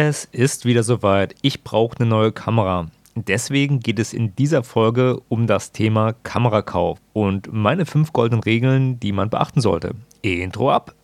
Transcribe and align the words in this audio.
Es 0.00 0.26
ist 0.26 0.64
wieder 0.64 0.84
soweit. 0.84 1.34
Ich 1.42 1.64
brauche 1.64 1.98
eine 1.98 2.08
neue 2.08 2.30
Kamera. 2.30 2.86
Deswegen 3.16 3.80
geht 3.80 3.98
es 3.98 4.12
in 4.12 4.36
dieser 4.36 4.62
Folge 4.62 5.20
um 5.28 5.48
das 5.48 5.72
Thema 5.72 6.12
Kamerakauf 6.12 7.00
und 7.14 7.52
meine 7.52 7.84
fünf 7.84 8.12
goldenen 8.12 8.44
Regeln, 8.44 9.00
die 9.00 9.10
man 9.10 9.28
beachten 9.28 9.60
sollte. 9.60 9.96
Intro 10.22 10.70
ab. 10.70 10.94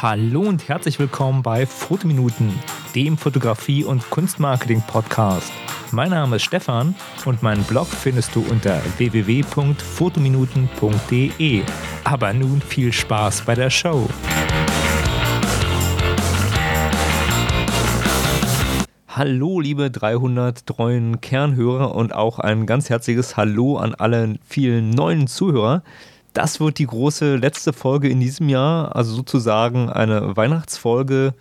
Hallo 0.00 0.40
und 0.40 0.66
herzlich 0.66 0.98
willkommen 0.98 1.42
bei 1.42 1.66
Fotominuten, 1.66 2.58
dem 2.94 3.18
Fotografie- 3.18 3.84
und 3.84 4.08
Kunstmarketing-Podcast. 4.08 5.52
Mein 5.92 6.10
Name 6.10 6.36
ist 6.36 6.44
Stefan 6.44 6.94
und 7.24 7.42
meinen 7.42 7.64
Blog 7.64 7.88
findest 7.88 8.36
du 8.36 8.46
unter 8.48 8.80
www.fotominuten.de. 8.98 11.62
Aber 12.04 12.32
nun 12.32 12.60
viel 12.60 12.92
Spaß 12.92 13.42
bei 13.42 13.56
der 13.56 13.70
Show. 13.70 14.08
Hallo, 19.08 19.58
liebe 19.58 19.90
300 19.90 20.64
treuen 20.64 21.20
Kernhörer 21.20 21.96
und 21.96 22.14
auch 22.14 22.38
ein 22.38 22.66
ganz 22.66 22.88
herzliches 22.88 23.36
Hallo 23.36 23.76
an 23.76 23.96
alle 23.96 24.36
vielen 24.46 24.90
neuen 24.90 25.26
Zuhörer. 25.26 25.82
Das 26.34 26.60
wird 26.60 26.78
die 26.78 26.86
große 26.86 27.34
letzte 27.34 27.72
Folge 27.72 28.08
in 28.08 28.20
diesem 28.20 28.48
Jahr, 28.48 28.94
also 28.94 29.12
sozusagen 29.12 29.90
eine 29.90 30.36
Weihnachtsfolge. 30.36 31.34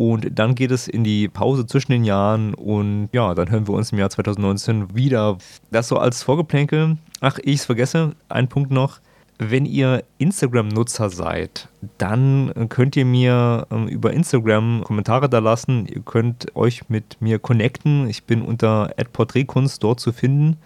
Und 0.00 0.38
dann 0.38 0.54
geht 0.54 0.70
es 0.70 0.88
in 0.88 1.04
die 1.04 1.28
Pause 1.28 1.66
zwischen 1.66 1.92
den 1.92 2.04
Jahren 2.04 2.54
und 2.54 3.10
ja, 3.12 3.34
dann 3.34 3.50
hören 3.50 3.68
wir 3.68 3.74
uns 3.74 3.92
im 3.92 3.98
Jahr 3.98 4.08
2019 4.08 4.94
wieder. 4.94 5.36
Das 5.70 5.88
so 5.88 5.98
als 5.98 6.22
Vorgeplänkel. 6.22 6.96
Ach, 7.20 7.38
ich 7.42 7.56
es 7.56 7.64
vergesse, 7.66 8.14
ein 8.30 8.48
Punkt 8.48 8.70
noch. 8.70 9.00
Wenn 9.36 9.66
ihr 9.66 10.02
Instagram-Nutzer 10.16 11.10
seid, 11.10 11.68
dann 11.98 12.50
könnt 12.70 12.96
ihr 12.96 13.04
mir 13.04 13.66
ähm, 13.70 13.88
über 13.88 14.14
Instagram 14.14 14.84
Kommentare 14.84 15.28
da 15.28 15.38
lassen. 15.38 15.84
Ihr 15.84 16.00
könnt 16.00 16.56
euch 16.56 16.88
mit 16.88 17.20
mir 17.20 17.38
connecten. 17.38 18.08
Ich 18.08 18.24
bin 18.24 18.40
unter 18.40 18.94
@porträtkunst 19.12 19.84
dort 19.84 20.00
zu 20.00 20.12
finden 20.12 20.56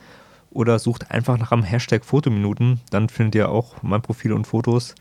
oder 0.52 0.78
sucht 0.78 1.10
einfach 1.10 1.38
nach 1.38 1.50
einem 1.50 1.64
Hashtag 1.64 2.04
Fotominuten. 2.04 2.78
Dann 2.91 3.08
findet 3.08 3.34
ihr 3.34 3.48
auch 3.48 3.82
mein 3.82 4.00
Profil 4.00 4.32
und 4.32 4.46
Fotos. 4.46 4.94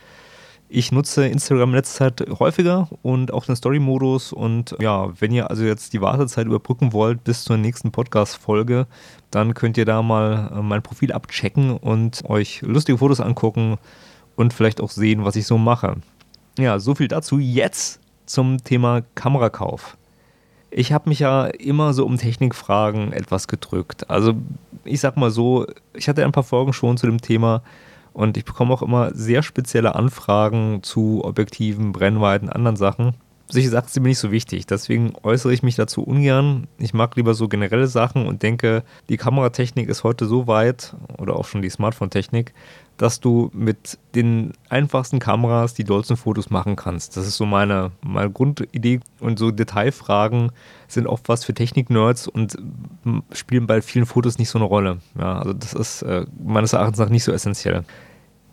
Ich 0.75 0.91
nutze 0.91 1.27
Instagram 1.27 1.69
in 1.69 1.75
letzter 1.75 2.15
Zeit 2.15 2.39
häufiger 2.39 2.89
und 3.03 3.31
auch 3.31 3.45
den 3.45 3.55
Story-Modus. 3.55 4.33
Und 4.33 4.75
ja, 4.79 5.13
wenn 5.21 5.31
ihr 5.31 5.51
also 5.51 5.63
jetzt 5.63 5.93
die 5.93 6.01
Wartezeit 6.01 6.47
überbrücken 6.47 6.93
wollt 6.93 7.23
bis 7.23 7.43
zur 7.43 7.57
nächsten 7.57 7.91
Podcast-Folge, 7.91 8.87
dann 9.29 9.53
könnt 9.53 9.77
ihr 9.77 9.85
da 9.85 10.01
mal 10.01 10.51
äh, 10.51 10.63
mein 10.63 10.81
Profil 10.81 11.11
abchecken 11.11 11.77
und 11.77 12.27
euch 12.27 12.63
lustige 12.63 12.97
Fotos 12.97 13.19
angucken 13.19 13.77
und 14.35 14.51
vielleicht 14.51 14.81
auch 14.81 14.89
sehen, 14.89 15.23
was 15.23 15.35
ich 15.35 15.45
so 15.45 15.59
mache. 15.59 15.97
Ja, 16.57 16.79
so 16.79 16.95
viel 16.95 17.07
dazu. 17.07 17.37
Jetzt 17.37 17.99
zum 18.25 18.63
Thema 18.63 19.03
Kamerakauf. 19.13 19.95
Ich 20.71 20.91
habe 20.91 21.07
mich 21.07 21.19
ja 21.19 21.45
immer 21.45 21.93
so 21.93 22.03
um 22.03 22.17
Technikfragen 22.17 23.13
etwas 23.13 23.47
gedrückt. 23.47 24.09
Also 24.09 24.33
ich 24.85 25.01
sag 25.01 25.17
mal 25.17 25.29
so, 25.29 25.67
ich 25.93 26.09
hatte 26.09 26.25
ein 26.25 26.31
paar 26.31 26.41
Folgen 26.41 26.73
schon 26.73 26.97
zu 26.97 27.05
dem 27.05 27.21
Thema 27.21 27.61
und 28.13 28.37
ich 28.37 28.45
bekomme 28.45 28.73
auch 28.73 28.81
immer 28.81 29.13
sehr 29.13 29.43
spezielle 29.43 29.95
Anfragen 29.95 30.83
zu 30.83 31.23
Objektiven, 31.23 31.91
Brennweiten, 31.91 32.49
anderen 32.49 32.77
Sachen. 32.77 33.15
Solche 33.49 33.69
Sachen 33.69 33.89
sind 33.89 34.03
mir 34.03 34.09
nicht 34.09 34.19
so 34.19 34.31
wichtig, 34.31 34.65
deswegen 34.65 35.13
äußere 35.21 35.53
ich 35.53 35.63
mich 35.63 35.75
dazu 35.75 36.01
ungern. 36.01 36.67
Ich 36.79 36.93
mag 36.93 37.15
lieber 37.15 37.33
so 37.33 37.47
generelle 37.47 37.87
Sachen 37.87 38.25
und 38.25 38.41
denke, 38.41 38.83
die 39.09 39.17
Kameratechnik 39.17 39.89
ist 39.89 40.03
heute 40.03 40.25
so 40.25 40.47
weit, 40.47 40.95
oder 41.17 41.35
auch 41.35 41.45
schon 41.45 41.61
die 41.61 41.69
Smartphone-Technik, 41.69 42.53
dass 42.97 43.19
du 43.19 43.49
mit 43.53 43.97
den 44.15 44.53
einfachsten 44.69 45.19
Kameras 45.19 45.73
die 45.73 45.83
dollsten 45.83 46.17
Fotos 46.17 46.49
machen 46.49 46.75
kannst. 46.75 47.17
Das 47.17 47.27
ist 47.27 47.37
so 47.37 47.45
meine, 47.45 47.91
meine 48.01 48.29
Grundidee 48.29 48.99
und 49.19 49.39
so 49.39 49.51
Detailfragen 49.51 50.51
sind 50.87 51.07
oft 51.07 51.27
was 51.27 51.43
für 51.43 51.53
Technik-Nerds 51.53 52.27
und 52.27 52.57
spielen 53.31 53.67
bei 53.67 53.81
vielen 53.81 54.05
Fotos 54.05 54.37
nicht 54.37 54.49
so 54.49 54.59
eine 54.59 54.65
Rolle. 54.65 54.99
Ja, 55.17 55.39
also 55.39 55.53
das 55.53 55.73
ist 55.73 56.01
äh, 56.03 56.25
meines 56.43 56.73
Erachtens 56.73 56.99
nach 56.99 57.09
nicht 57.09 57.23
so 57.23 57.31
essentiell. 57.31 57.83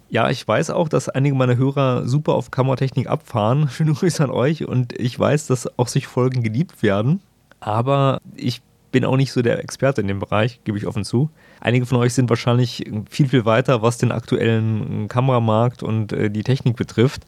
Ja, 0.09 0.29
ich 0.29 0.47
weiß 0.47 0.71
auch, 0.71 0.89
dass 0.89 1.09
einige 1.09 1.37
meiner 1.37 1.57
Hörer 1.57 2.09
super 2.09 2.35
auf 2.35 2.51
Kameratechnik 2.51 3.07
abfahren. 3.07 3.69
Schöne 3.73 3.93
Grüße 3.93 4.25
an 4.25 4.31
euch 4.31 4.67
und 4.67 4.99
ich 4.99 5.19
weiß, 5.19 5.47
dass 5.47 5.79
auch 5.79 5.89
sich 5.89 6.07
Folgen 6.07 6.43
geliebt 6.43 6.83
werden. 6.83 7.21
Aber 7.61 8.21
ich 8.35 8.63
bin 8.91 9.05
auch 9.05 9.17
nicht 9.17 9.33
so 9.33 9.43
der 9.43 9.59
Experte 9.61 10.01
in 10.01 10.09
dem 10.09 10.19
Bereich, 10.19 10.61
gebe 10.65 10.79
ich 10.79 10.87
offen 10.87 11.05
zu. 11.05 11.31
Einige 11.61 11.87
von 11.87 11.99
euch 11.99 12.15
sind 12.15 12.29
wahrscheinlich 12.29 12.85
viel, 13.09 13.29
viel 13.29 13.45
weiter, 13.45 13.83
was 13.83 13.99
den 13.99 14.13
aktuellen 14.13 15.09
Kameramarkt 15.09 15.83
und 15.83 16.13
äh, 16.13 16.31
die 16.31 16.43
Technik 16.43 16.77
betrifft. 16.77 17.27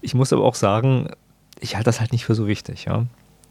Ich 0.00 0.14
muss 0.14 0.32
aber 0.32 0.44
auch 0.44 0.54
sagen, 0.54 1.10
ich 1.60 1.74
halte 1.74 1.86
das 1.86 2.00
halt 2.00 2.12
nicht 2.12 2.24
für 2.24 2.34
so 2.34 2.46
wichtig, 2.46 2.84
ja. 2.84 3.06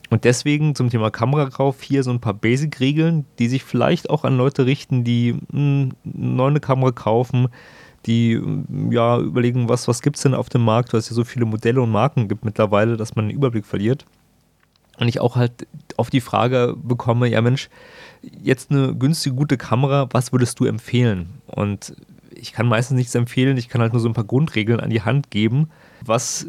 Und 0.09 0.23
deswegen 0.23 0.75
zum 0.75 0.89
Thema 0.89 1.09
Kamerakauf 1.09 1.81
hier 1.81 2.03
so 2.03 2.11
ein 2.11 2.19
paar 2.19 2.35
Basic-Regeln, 2.35 3.25
die 3.39 3.47
sich 3.47 3.63
vielleicht 3.63 4.09
auch 4.09 4.23
an 4.23 4.37
Leute 4.37 4.65
richten, 4.65 5.03
die 5.03 5.33
mh, 5.33 5.39
hm, 5.51 5.91
neue 6.03 6.59
Kamera 6.59 6.91
kaufen, 6.91 7.47
die 8.05 8.39
ja 8.91 9.19
überlegen, 9.19 9.67
was, 9.67 9.87
was 9.87 10.01
gibt 10.01 10.17
es 10.17 10.21
denn 10.21 10.35
auf 10.35 10.49
dem 10.49 10.63
Markt, 10.63 10.93
weil 10.93 10.99
es 10.99 11.09
ja 11.09 11.15
so 11.15 11.23
viele 11.23 11.45
Modelle 11.45 11.81
und 11.81 11.91
Marken 11.91 12.27
gibt 12.27 12.45
mittlerweile, 12.45 12.97
dass 12.97 13.15
man 13.15 13.29
den 13.29 13.35
Überblick 13.35 13.65
verliert. 13.65 14.05
Und 14.99 15.07
ich 15.07 15.19
auch 15.19 15.35
halt 15.35 15.67
auf 15.97 16.09
die 16.09 16.21
Frage 16.21 16.75
bekomme, 16.81 17.27
ja 17.27 17.41
Mensch, 17.41 17.69
jetzt 18.41 18.71
eine 18.71 18.95
günstige, 18.95 19.35
gute 19.35 19.57
Kamera, 19.57 20.07
was 20.11 20.31
würdest 20.31 20.59
du 20.59 20.65
empfehlen? 20.65 21.41
Und 21.47 21.95
ich 22.33 22.53
kann 22.53 22.67
meistens 22.67 22.97
nichts 22.97 23.15
empfehlen, 23.15 23.57
ich 23.57 23.69
kann 23.69 23.81
halt 23.81 23.93
nur 23.93 24.01
so 24.01 24.09
ein 24.09 24.13
paar 24.13 24.23
Grundregeln 24.23 24.79
an 24.79 24.89
die 24.89 25.01
Hand 25.01 25.31
geben, 25.31 25.69
was 26.01 26.47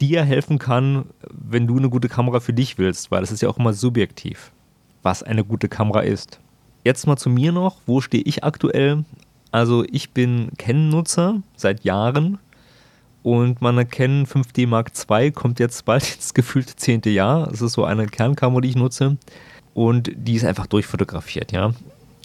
dir 0.00 0.22
helfen 0.22 0.58
kann, 0.58 1.06
wenn 1.30 1.66
du 1.66 1.76
eine 1.76 1.90
gute 1.90 2.08
Kamera 2.08 2.40
für 2.40 2.52
dich 2.52 2.78
willst, 2.78 3.10
weil 3.10 3.20
das 3.20 3.32
ist 3.32 3.42
ja 3.42 3.48
auch 3.48 3.58
immer 3.58 3.72
subjektiv, 3.72 4.52
was 5.02 5.22
eine 5.22 5.44
gute 5.44 5.68
Kamera 5.68 6.00
ist. 6.00 6.40
Jetzt 6.84 7.06
mal 7.06 7.16
zu 7.16 7.30
mir 7.30 7.52
noch, 7.52 7.78
wo 7.86 8.00
stehe 8.00 8.22
ich 8.22 8.44
aktuell? 8.44 9.04
Also 9.50 9.84
ich 9.90 10.10
bin 10.10 10.50
Canon-Nutzer 10.58 11.42
seit 11.56 11.84
Jahren 11.84 12.38
und 13.22 13.60
meine 13.60 13.84
Canon 13.86 14.26
5D 14.26 14.66
Mark 14.66 14.92
II 15.08 15.32
kommt 15.32 15.58
jetzt 15.60 15.84
bald 15.84 16.02
ins 16.16 16.34
gefühlte 16.34 16.76
zehnte 16.76 17.10
Jahr. 17.10 17.50
Es 17.52 17.60
ist 17.62 17.72
so 17.72 17.84
eine 17.84 18.06
Kernkamera, 18.06 18.60
die 18.60 18.70
ich 18.70 18.76
nutze 18.76 19.16
und 19.74 20.10
die 20.14 20.34
ist 20.34 20.44
einfach 20.44 20.66
durchfotografiert, 20.66 21.52
ja. 21.52 21.72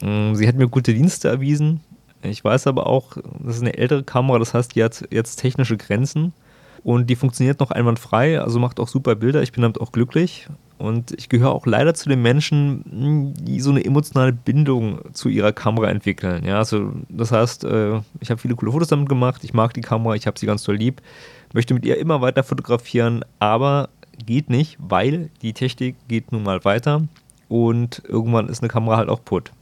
Mm, 0.02 0.36
sie 0.36 0.48
hat 0.48 0.56
mir 0.56 0.68
gute 0.68 0.94
Dienste 0.94 1.30
erwiesen. 1.30 1.82
Ich 2.22 2.44
weiß 2.44 2.68
aber 2.68 2.88
auch, 2.88 3.18
das 3.40 3.58
ist 3.58 3.62
eine 3.62 3.78
ältere 3.78 4.04
Kamera, 4.04 4.40
das 4.40 4.54
heißt, 4.54 4.76
die 4.76 4.84
hat 4.84 5.06
jetzt 5.12 5.38
technische 5.38 5.78
Grenzen 5.78 6.34
und 6.84 7.10
die 7.10 7.16
funktioniert 7.16 7.60
noch 7.60 7.72
einwandfrei, 7.72 8.40
also 8.40 8.60
macht 8.60 8.80
auch 8.80 8.88
super 8.88 9.16
Bilder. 9.16 9.42
Ich 9.42 9.52
bin 9.52 9.62
damit 9.62 9.80
auch 9.80 9.92
glücklich. 9.92 10.48
Und 10.84 11.14
ich 11.18 11.30
gehöre 11.30 11.54
auch 11.54 11.66
leider 11.66 11.94
zu 11.94 12.10
den 12.10 12.22
Menschen, 12.22 13.34
die 13.40 13.62
so 13.62 13.70
eine 13.70 13.86
emotionale 13.86 14.34
Bindung 14.34 15.00
zu 15.14 15.30
ihrer 15.30 15.54
Kamera 15.54 15.90
entwickeln. 15.90 16.44
Ja, 16.44 16.58
also 16.58 16.92
das 17.08 17.32
heißt, 17.32 17.64
äh, 17.64 18.02
ich 18.20 18.30
habe 18.30 18.42
viele 18.42 18.56
coole 18.56 18.74
Fotos 18.74 18.90
damit 18.90 19.08
gemacht, 19.08 19.46
ich 19.46 19.54
mag 19.54 19.74
die 19.74 19.80
Kamera, 19.80 20.16
ich 20.16 20.28
habe 20.28 20.38
sie 20.38 20.46
ganz 20.46 20.62
toll 20.64 20.76
lieb, 20.76 21.02
möchte 21.54 21.74
mit 21.74 21.86
ihr 21.86 21.98
immer 22.00 22.20
weiter 22.20 22.44
fotografieren, 22.44 23.24
aber 23.40 23.88
geht 24.26 24.50
nicht, 24.50 24.78
weil 24.78 25.30
die 25.42 25.54
Technik 25.54 25.96
geht 26.10 26.34
nun 26.34 26.44
mal 26.44 26.66
weiter 26.66 27.04
und 27.48 28.02
irgendwann 28.06 28.50
ist 28.50 28.62
eine 28.62 28.68
Kamera 28.68 28.98
halt 28.98 29.08
auch 29.08 29.24
putt. 29.24 29.54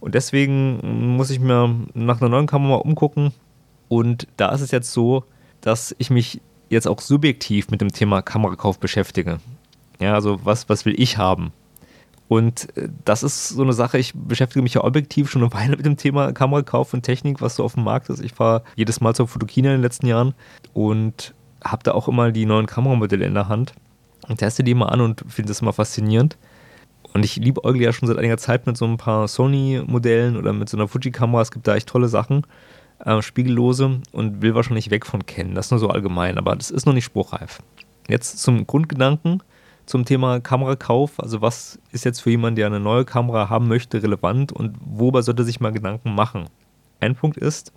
Und 0.00 0.14
deswegen 0.14 1.16
muss 1.16 1.30
ich 1.30 1.40
mir 1.40 1.74
nach 1.94 2.20
einer 2.20 2.28
neuen 2.28 2.46
Kamera 2.46 2.74
umgucken. 2.74 3.32
Und 3.88 4.26
da 4.36 4.50
ist 4.50 4.60
es 4.60 4.70
jetzt 4.70 4.92
so, 4.92 5.24
dass 5.62 5.94
ich 5.96 6.10
mich 6.10 6.42
jetzt 6.68 6.88
auch 6.88 7.00
subjektiv 7.00 7.70
mit 7.70 7.80
dem 7.80 7.90
Thema 7.90 8.20
Kamerakauf 8.20 8.78
beschäftige. 8.78 9.38
Ja, 10.02 10.14
also 10.14 10.40
was, 10.42 10.68
was 10.68 10.84
will 10.84 11.00
ich 11.00 11.16
haben? 11.16 11.52
Und 12.26 12.76
äh, 12.76 12.88
das 13.04 13.22
ist 13.22 13.50
so 13.50 13.62
eine 13.62 13.72
Sache, 13.72 13.98
ich 13.98 14.12
beschäftige 14.14 14.62
mich 14.62 14.74
ja 14.74 14.82
objektiv 14.82 15.30
schon 15.30 15.42
eine 15.42 15.52
Weile 15.52 15.76
mit 15.76 15.86
dem 15.86 15.96
Thema 15.96 16.32
Kamerakauf 16.32 16.92
und 16.92 17.02
Technik, 17.02 17.40
was 17.40 17.54
so 17.54 17.64
auf 17.64 17.74
dem 17.74 17.84
Markt 17.84 18.08
ist. 18.08 18.20
Ich 18.20 18.32
fahre 18.32 18.64
jedes 18.74 19.00
Mal 19.00 19.14
zur 19.14 19.28
Fotokina 19.28 19.68
in 19.68 19.76
den 19.76 19.82
letzten 19.82 20.06
Jahren 20.06 20.34
und 20.72 21.34
habe 21.62 21.84
da 21.84 21.92
auch 21.92 22.08
immer 22.08 22.32
die 22.32 22.46
neuen 22.46 22.66
Kameramodelle 22.66 23.24
in 23.24 23.34
der 23.34 23.48
Hand 23.48 23.74
und 24.28 24.38
teste 24.38 24.64
die 24.64 24.74
mal 24.74 24.86
an 24.86 25.00
und 25.00 25.24
finde 25.28 25.50
das 25.50 25.60
immer 25.60 25.72
faszinierend. 25.72 26.36
Und 27.14 27.24
ich 27.24 27.36
liebe 27.36 27.62
Eugel 27.62 27.82
ja 27.82 27.92
schon 27.92 28.08
seit 28.08 28.18
einiger 28.18 28.38
Zeit 28.38 28.66
mit 28.66 28.76
so 28.76 28.86
ein 28.86 28.96
paar 28.96 29.28
Sony-Modellen 29.28 30.36
oder 30.36 30.52
mit 30.52 30.68
so 30.68 30.76
einer 30.76 30.88
Fuji-Kamera. 30.88 31.42
Es 31.42 31.52
gibt 31.52 31.68
da 31.68 31.76
echt 31.76 31.88
tolle 31.88 32.08
Sachen, 32.08 32.44
äh, 33.04 33.22
spiegellose 33.22 34.00
und 34.10 34.42
will 34.42 34.56
wahrscheinlich 34.56 34.90
weg 34.90 35.06
von 35.06 35.26
kennen. 35.26 35.54
Das 35.54 35.66
ist 35.66 35.70
nur 35.70 35.80
so 35.80 35.90
allgemein, 35.90 36.38
aber 36.38 36.56
das 36.56 36.72
ist 36.72 36.86
noch 36.86 36.94
nicht 36.94 37.04
spruchreif. 37.04 37.60
Jetzt 38.08 38.38
zum 38.38 38.66
Grundgedanken 38.66 39.42
zum 39.92 40.06
Thema 40.06 40.40
Kamerakauf. 40.40 41.20
Also 41.20 41.42
was 41.42 41.78
ist 41.92 42.06
jetzt 42.06 42.20
für 42.20 42.30
jemanden, 42.30 42.56
der 42.56 42.66
eine 42.66 42.80
neue 42.80 43.04
Kamera 43.04 43.50
haben 43.50 43.68
möchte, 43.68 44.02
relevant 44.02 44.50
und 44.50 44.74
worüber 44.82 45.22
sollte 45.22 45.44
sich 45.44 45.60
mal 45.60 45.70
Gedanken 45.70 46.14
machen? 46.14 46.46
Ein 46.98 47.14
Punkt 47.14 47.36
ist, 47.36 47.72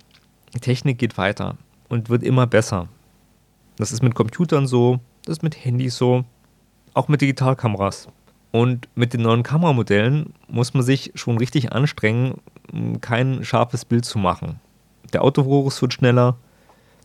Technik 0.62 0.98
geht 0.98 1.18
weiter 1.18 1.58
und 1.90 2.08
wird 2.08 2.22
immer 2.22 2.46
besser. 2.46 2.88
Das 3.76 3.92
ist 3.92 4.02
mit 4.02 4.14
Computern 4.14 4.66
so, 4.66 4.98
das 5.26 5.36
ist 5.36 5.42
mit 5.42 5.62
Handys 5.62 5.98
so, 5.98 6.24
auch 6.94 7.08
mit 7.08 7.20
Digitalkameras. 7.20 8.08
Und 8.50 8.88
mit 8.94 9.12
den 9.12 9.20
neuen 9.20 9.42
Kameramodellen 9.42 10.32
muss 10.48 10.72
man 10.72 10.82
sich 10.82 11.12
schon 11.16 11.36
richtig 11.36 11.72
anstrengen, 11.72 12.40
kein 13.02 13.44
scharfes 13.44 13.84
Bild 13.84 14.06
zu 14.06 14.18
machen. 14.18 14.58
Der 15.12 15.22
Autofokus 15.22 15.82
wird 15.82 15.92
schneller, 15.92 16.38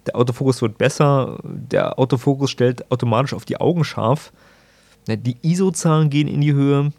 der 0.06 0.16
Autofokus 0.16 0.62
wird 0.62 0.78
besser, 0.78 1.38
der 1.44 2.00
Autofokus 2.00 2.50
stellt 2.50 2.90
automatisch 2.90 3.34
auf 3.34 3.44
die 3.44 3.60
Augen 3.60 3.84
scharf, 3.84 4.32
die 5.08 5.38
ISO-Zahlen 5.42 6.10
gehen 6.10 6.28
in 6.28 6.42
die 6.42 6.54
Höhe. 6.54 6.92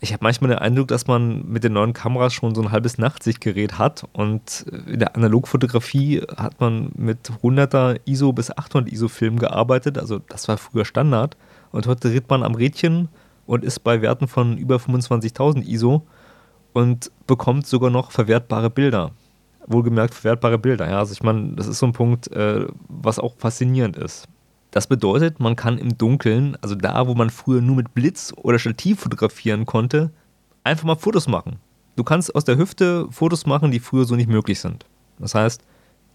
Ich 0.00 0.12
habe 0.12 0.22
manchmal 0.22 0.50
den 0.50 0.58
Eindruck, 0.58 0.88
dass 0.88 1.06
man 1.06 1.46
mit 1.48 1.64
den 1.64 1.72
neuen 1.72 1.94
Kameras 1.94 2.34
schon 2.34 2.54
so 2.54 2.60
ein 2.60 2.70
halbes 2.70 2.98
Nachtsichtgerät 2.98 3.78
hat 3.78 4.06
und 4.12 4.66
in 4.86 4.98
der 4.98 5.16
Analogfotografie 5.16 6.20
hat 6.36 6.60
man 6.60 6.90
mit 6.96 7.30
100er 7.42 8.00
ISO 8.04 8.32
bis 8.32 8.50
800 8.50 8.92
ISO 8.92 9.08
Filmen 9.08 9.38
gearbeitet, 9.38 9.96
also 9.98 10.18
das 10.18 10.48
war 10.48 10.58
früher 10.58 10.84
Standard 10.84 11.36
und 11.72 11.86
heute 11.86 12.10
dreht 12.10 12.28
man 12.28 12.42
am 12.42 12.54
Rädchen 12.54 13.08
und 13.46 13.64
ist 13.64 13.80
bei 13.80 14.02
Werten 14.02 14.28
von 14.28 14.58
über 14.58 14.76
25.000 14.76 15.66
ISO 15.66 16.06
und 16.74 17.10
bekommt 17.26 17.66
sogar 17.66 17.90
noch 17.90 18.10
verwertbare 18.10 18.68
Bilder. 18.68 19.12
Wohlgemerkt 19.66 20.14
verwertbare 20.14 20.58
Bilder. 20.58 20.88
Ja, 20.88 20.98
also 20.98 21.12
ich 21.14 21.22
meine, 21.22 21.54
das 21.54 21.66
ist 21.66 21.78
so 21.78 21.86
ein 21.86 21.92
Punkt, 21.92 22.30
äh, 22.32 22.66
was 22.88 23.18
auch 23.18 23.34
faszinierend 23.38 23.96
ist. 23.96 24.28
Das 24.76 24.88
bedeutet, 24.88 25.40
man 25.40 25.56
kann 25.56 25.78
im 25.78 25.96
Dunkeln, 25.96 26.58
also 26.60 26.74
da, 26.74 27.08
wo 27.08 27.14
man 27.14 27.30
früher 27.30 27.62
nur 27.62 27.76
mit 27.76 27.94
Blitz 27.94 28.34
oder 28.36 28.58
Stativ 28.58 29.00
fotografieren 29.00 29.64
konnte, 29.64 30.10
einfach 30.64 30.84
mal 30.84 30.96
Fotos 30.96 31.28
machen. 31.28 31.56
Du 31.96 32.04
kannst 32.04 32.34
aus 32.34 32.44
der 32.44 32.58
Hüfte 32.58 33.06
Fotos 33.10 33.46
machen, 33.46 33.70
die 33.70 33.80
früher 33.80 34.04
so 34.04 34.16
nicht 34.16 34.28
möglich 34.28 34.60
sind. 34.60 34.84
Das 35.18 35.34
heißt, 35.34 35.62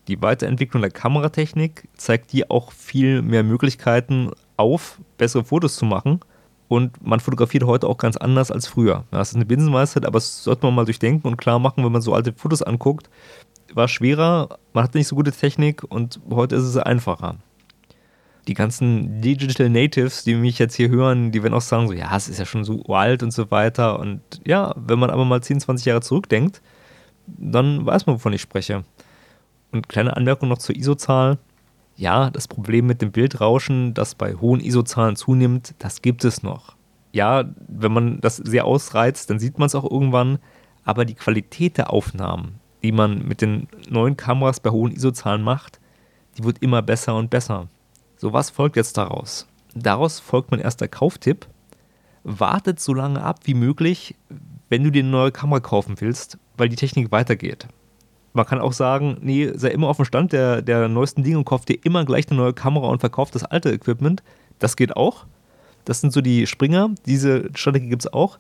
die 0.08 0.22
Weiterentwicklung 0.22 0.84
der 0.84 0.92
Kameratechnik 0.92 1.88
zeigt 1.96 2.34
dir 2.34 2.52
auch 2.52 2.72
viel 2.72 3.24
mehr 3.24 3.42
Möglichkeiten 3.42 4.30
auf, 4.58 5.00
bessere 5.18 5.44
Fotos 5.44 5.76
zu 5.76 5.86
machen 5.86 6.20
und 6.68 7.04
man 7.04 7.20
fotografiert 7.20 7.64
heute 7.64 7.88
auch 7.88 7.98
ganz 7.98 8.16
anders 8.16 8.52
als 8.52 8.68
früher. 8.68 9.06
Das 9.10 9.30
ist 9.30 9.38
eine 9.38 9.46
Binsenweisheit, 9.48 10.06
aber 10.06 10.18
das 10.18 10.44
sollte 10.44 10.68
man 10.68 10.76
mal 10.76 10.86
durchdenken 10.86 11.28
und 11.28 11.38
klar 11.38 11.58
machen, 11.58 11.84
wenn 11.84 11.92
man 11.92 12.04
so 12.04 12.14
alte 12.14 12.32
Fotos 12.32 12.62
anguckt. 12.62 13.10
War 13.74 13.88
schwerer, 13.88 14.60
man 14.74 14.84
hatte 14.84 15.00
nicht 15.00 15.08
so 15.08 15.16
gute 15.16 15.32
Technik 15.32 15.84
und 15.90 16.20
heute 16.30 16.58
ist 16.58 16.66
es 16.66 16.78
einfacher. 16.78 17.38
Die 18.48 18.54
ganzen 18.54 19.22
Digital 19.22 19.70
Natives, 19.70 20.24
die 20.24 20.36
mich 20.36 20.58
jetzt 20.58 20.76
hier 20.76 20.90
hören, 20.90 21.32
die 21.32 21.44
werden 21.44 21.54
auch 21.54 21.62
sagen, 21.62 21.88
so, 21.88 21.94
ja, 21.94 22.16
es 22.16 22.28
ist 22.28 22.40
ja 22.40 22.46
schon 22.46 22.64
so 22.64 22.84
alt 22.86 23.22
und 23.24 23.32
so 23.32 23.52
weiter. 23.52 24.00
Und 24.00 24.22
ja, 24.46 24.74
wenn 24.76 25.00
man 25.00 25.10
aber 25.10 25.26
mal 25.26 25.42
10, 25.42 25.60
20 25.60 25.86
Jahre 25.86 26.02
zurückdenkt, 26.02 26.62
dann 27.28 27.86
weiß 27.86 28.08
man, 28.08 28.16
wovon 28.16 28.34
ich 28.34 28.42
spreche. 28.42 28.84
Und 29.72 29.88
kleine 29.88 30.18
Anmerkung 30.18 30.50
noch 30.50 30.58
zur 30.58 30.76
ISO-Zahl 30.76 31.38
ja, 32.02 32.32
das 32.32 32.48
Problem 32.48 32.88
mit 32.88 33.02
dem 33.02 33.12
Bildrauschen, 33.12 33.94
das 33.94 34.16
bei 34.16 34.34
hohen 34.34 34.60
ISO-Zahlen 34.60 35.16
zunimmt, 35.16 35.76
das 35.80 36.02
gibt 36.02 36.24
es 36.24 36.42
noch. 36.44 36.76
Ja, 37.12 37.46
wenn 37.68 37.92
man 37.92 38.22
das 38.22 38.38
sehr 38.38 38.66
ausreizt, 38.66 39.30
dann 39.30 39.40
sieht 39.40 39.60
man 39.60 39.68
es 39.68 39.76
auch 39.76 39.90
irgendwann, 39.90 40.40
aber 40.84 41.06
die 41.06 41.14
Qualität 41.14 41.78
der 41.78 41.92
Aufnahmen, 41.92 42.56
die 42.82 42.92
man 42.92 43.28
mit 43.28 43.42
den 43.42 43.68
neuen 43.90 44.18
Kameras 44.18 44.60
bei 44.60 44.72
hohen 44.72 44.94
ISO-Zahlen 44.94 45.44
macht, 45.44 45.80
die 46.38 46.44
wird 46.44 46.58
immer 46.64 46.82
besser 46.82 47.16
und 47.16 47.30
besser. 47.30 47.68
So, 48.22 48.34
was 48.34 48.52
folgt 48.52 48.76
jetzt 48.76 49.00
daraus? 49.00 49.48
Daraus 49.74 50.20
folgt 50.20 50.52
mein 50.52 50.60
erster 50.60 50.88
Kauftipp. 50.88 51.48
Wartet 52.24 52.80
so 52.80 52.94
lange 52.94 53.24
ab 53.24 53.40
wie 53.46 53.56
möglich, 53.56 54.14
wenn 54.70 54.84
du 54.84 54.92
dir 54.92 55.02
eine 55.02 55.10
neue 55.10 55.32
Kamera 55.32 55.60
kaufen 55.60 55.96
willst, 55.98 56.38
weil 56.56 56.70
die 56.70 56.76
Technik 56.76 57.12
weitergeht. 57.12 57.68
Man 58.34 58.46
kann 58.46 58.62
auch 58.62 58.74
sagen, 58.74 59.18
nee, 59.22 59.52
sei 59.56 59.70
immer 59.70 59.88
auf 59.88 59.96
dem 59.96 60.06
Stand 60.06 60.34
der, 60.34 60.62
der 60.62 60.88
neuesten 60.88 61.24
Dinge 61.24 61.40
und 61.40 61.46
kauf 61.46 61.66
dir 61.66 61.84
immer 61.84 62.06
gleich 62.06 62.30
eine 62.30 62.40
neue 62.40 62.54
Kamera 62.54 62.90
und 62.90 63.00
verkauf 63.00 63.32
das 63.32 63.44
alte 63.44 63.72
Equipment. 63.72 64.22
Das 64.60 64.76
geht 64.76 64.96
auch. 64.96 65.26
Das 65.86 66.00
sind 66.00 66.14
so 66.14 66.22
die 66.22 66.46
Springer. 66.46 66.92
Diese 67.08 67.50
Strategie 67.56 67.90
gibt 67.90 68.04
es 68.04 68.14
auch. 68.14 68.38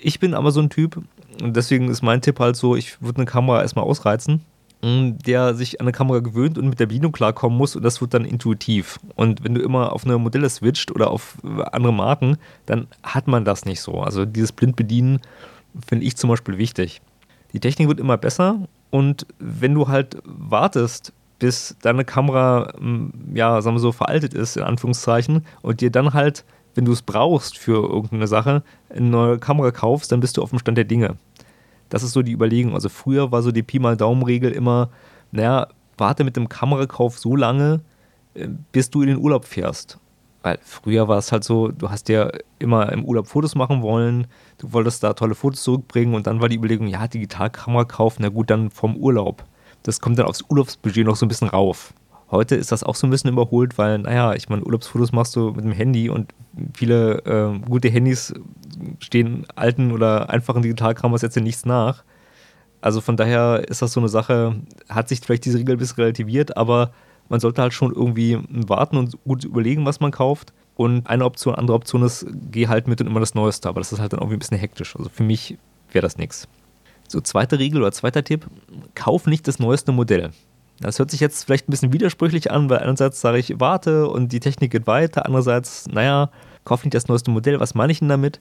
Ich 0.00 0.20
bin 0.20 0.32
aber 0.32 0.52
so 0.52 0.60
ein 0.60 0.70
Typ, 0.70 1.02
und 1.42 1.56
deswegen 1.56 1.88
ist 1.88 2.02
mein 2.02 2.22
Tipp 2.22 2.38
halt 2.38 2.54
so, 2.54 2.76
ich 2.76 3.02
würde 3.02 3.16
eine 3.16 3.26
Kamera 3.26 3.62
erstmal 3.62 3.84
ausreizen, 3.84 4.42
der 4.82 5.54
sich 5.54 5.80
an 5.80 5.86
eine 5.86 5.92
Kamera 5.92 6.18
gewöhnt 6.18 6.58
und 6.58 6.68
mit 6.68 6.80
der 6.80 6.86
Bedienung 6.86 7.12
klarkommen 7.12 7.56
muss 7.56 7.76
und 7.76 7.84
das 7.84 8.00
wird 8.00 8.14
dann 8.14 8.24
intuitiv. 8.24 8.98
Und 9.14 9.44
wenn 9.44 9.54
du 9.54 9.62
immer 9.62 9.92
auf 9.92 10.04
neue 10.04 10.18
Modelle 10.18 10.50
switcht 10.50 10.90
oder 10.90 11.10
auf 11.10 11.38
andere 11.70 11.92
Marken, 11.92 12.36
dann 12.66 12.88
hat 13.02 13.28
man 13.28 13.44
das 13.44 13.64
nicht 13.64 13.80
so. 13.80 14.00
Also 14.00 14.24
dieses 14.24 14.52
Blindbedienen 14.52 15.20
finde 15.86 16.04
ich 16.04 16.16
zum 16.16 16.30
Beispiel 16.30 16.58
wichtig. 16.58 17.00
Die 17.52 17.60
Technik 17.60 17.88
wird 17.88 18.00
immer 18.00 18.16
besser 18.16 18.66
und 18.90 19.26
wenn 19.38 19.74
du 19.74 19.88
halt 19.88 20.18
wartest, 20.24 21.12
bis 21.38 21.76
deine 21.82 22.04
Kamera, 22.04 22.72
mm, 22.78 23.34
ja, 23.34 23.60
sagen 23.62 23.76
wir 23.76 23.80
so, 23.80 23.90
veraltet 23.90 24.32
ist, 24.32 24.56
in 24.56 24.62
Anführungszeichen, 24.62 25.44
und 25.62 25.80
dir 25.80 25.90
dann 25.90 26.12
halt, 26.14 26.44
wenn 26.74 26.84
du 26.84 26.92
es 26.92 27.02
brauchst 27.02 27.58
für 27.58 27.82
irgendeine 27.82 28.28
Sache, 28.28 28.62
eine 28.90 29.08
neue 29.08 29.38
Kamera 29.38 29.72
kaufst, 29.72 30.12
dann 30.12 30.20
bist 30.20 30.36
du 30.36 30.42
auf 30.42 30.50
dem 30.50 30.60
Stand 30.60 30.78
der 30.78 30.84
Dinge. 30.84 31.16
Das 31.92 32.02
ist 32.02 32.12
so 32.12 32.22
die 32.22 32.32
Überlegung. 32.32 32.72
Also 32.72 32.88
früher 32.88 33.32
war 33.32 33.42
so 33.42 33.52
die 33.52 33.62
Pi 33.62 33.78
mal 33.78 33.98
Daumen-Regel 33.98 34.50
immer, 34.50 34.88
naja, 35.30 35.66
warte 35.98 36.24
mit 36.24 36.36
dem 36.36 36.48
Kamerakauf 36.48 37.18
so 37.18 37.36
lange, 37.36 37.82
äh, 38.32 38.48
bis 38.72 38.88
du 38.88 39.02
in 39.02 39.08
den 39.08 39.18
Urlaub 39.18 39.44
fährst. 39.44 39.98
Weil 40.42 40.58
früher 40.62 41.06
war 41.06 41.18
es 41.18 41.32
halt 41.32 41.44
so, 41.44 41.68
du 41.68 41.90
hast 41.90 42.08
ja 42.08 42.30
immer 42.58 42.90
im 42.92 43.04
Urlaub 43.04 43.26
Fotos 43.26 43.54
machen 43.54 43.82
wollen, 43.82 44.26
du 44.56 44.72
wolltest 44.72 45.02
da 45.02 45.12
tolle 45.12 45.34
Fotos 45.34 45.64
zurückbringen 45.64 46.14
und 46.14 46.26
dann 46.26 46.40
war 46.40 46.48
die 46.48 46.56
Überlegung, 46.56 46.86
ja, 46.86 47.06
Digitalkamera 47.06 47.84
kaufen, 47.84 48.22
na 48.22 48.30
gut, 48.30 48.48
dann 48.48 48.70
vom 48.70 48.96
Urlaub. 48.96 49.44
Das 49.82 50.00
kommt 50.00 50.18
dann 50.18 50.24
aufs 50.24 50.44
Urlaubsbudget 50.48 51.04
noch 51.04 51.16
so 51.16 51.26
ein 51.26 51.28
bisschen 51.28 51.48
rauf. 51.48 51.92
Heute 52.30 52.56
ist 52.56 52.72
das 52.72 52.84
auch 52.84 52.94
so 52.94 53.06
ein 53.06 53.10
bisschen 53.10 53.30
überholt, 53.30 53.76
weil, 53.76 53.98
naja, 53.98 54.32
ich 54.32 54.48
meine, 54.48 54.64
Urlaubsfotos 54.64 55.12
machst 55.12 55.36
du 55.36 55.50
mit 55.50 55.62
dem 55.62 55.72
Handy 55.72 56.08
und 56.08 56.32
viele 56.72 57.18
äh, 57.26 57.58
gute 57.68 57.90
Handys 57.90 58.32
stehen 59.00 59.46
alten 59.54 59.92
oder 59.92 60.30
einfachen 60.30 60.62
Digitalkameras 60.62 61.22
jetzt 61.22 61.36
nichts 61.36 61.64
nach. 61.64 62.04
Also 62.80 63.00
von 63.00 63.16
daher 63.16 63.64
ist 63.68 63.82
das 63.82 63.92
so 63.92 64.00
eine 64.00 64.08
Sache, 64.08 64.56
hat 64.88 65.08
sich 65.08 65.20
vielleicht 65.20 65.44
diese 65.44 65.58
Regel 65.58 65.76
ein 65.76 65.78
bisschen 65.78 66.02
relativiert, 66.02 66.56
aber 66.56 66.92
man 67.28 67.40
sollte 67.40 67.62
halt 67.62 67.72
schon 67.72 67.94
irgendwie 67.94 68.38
warten 68.48 68.96
und 68.96 69.16
gut 69.24 69.44
überlegen, 69.44 69.86
was 69.86 70.00
man 70.00 70.10
kauft. 70.10 70.52
Und 70.74 71.06
eine 71.06 71.24
Option, 71.24 71.54
andere 71.54 71.76
Option 71.76 72.02
ist, 72.02 72.26
geh 72.50 72.66
halt 72.66 72.88
mit 72.88 73.00
und 73.00 73.06
immer 73.06 73.20
das 73.20 73.34
Neueste. 73.34 73.68
Aber 73.68 73.80
das 73.80 73.92
ist 73.92 74.00
halt 74.00 74.12
dann 74.12 74.20
irgendwie 74.20 74.36
ein 74.36 74.40
bisschen 74.40 74.58
hektisch. 74.58 74.96
Also 74.96 75.10
für 75.10 75.22
mich 75.22 75.56
wäre 75.92 76.02
das 76.02 76.18
nichts. 76.18 76.48
So, 77.08 77.20
zweite 77.20 77.58
Regel 77.58 77.80
oder 77.82 77.92
zweiter 77.92 78.24
Tipp: 78.24 78.46
Kauf 78.94 79.26
nicht 79.26 79.46
das 79.46 79.58
neueste 79.58 79.92
Modell. 79.92 80.30
Das 80.80 80.98
hört 80.98 81.10
sich 81.10 81.20
jetzt 81.20 81.44
vielleicht 81.44 81.68
ein 81.68 81.70
bisschen 81.70 81.92
widersprüchlich 81.92 82.50
an, 82.50 82.68
weil 82.68 82.78
einerseits 82.78 83.20
sage 83.20 83.38
ich, 83.38 83.60
warte 83.60 84.08
und 84.08 84.32
die 84.32 84.40
Technik 84.40 84.72
geht 84.72 84.86
weiter. 84.86 85.26
Andererseits, 85.26 85.86
naja, 85.86 86.30
kauf 86.64 86.84
nicht 86.84 86.94
das 86.94 87.06
neueste 87.06 87.30
Modell. 87.30 87.60
Was 87.60 87.74
meine 87.74 87.92
ich 87.92 88.00
denn 88.00 88.08
damit? 88.08 88.40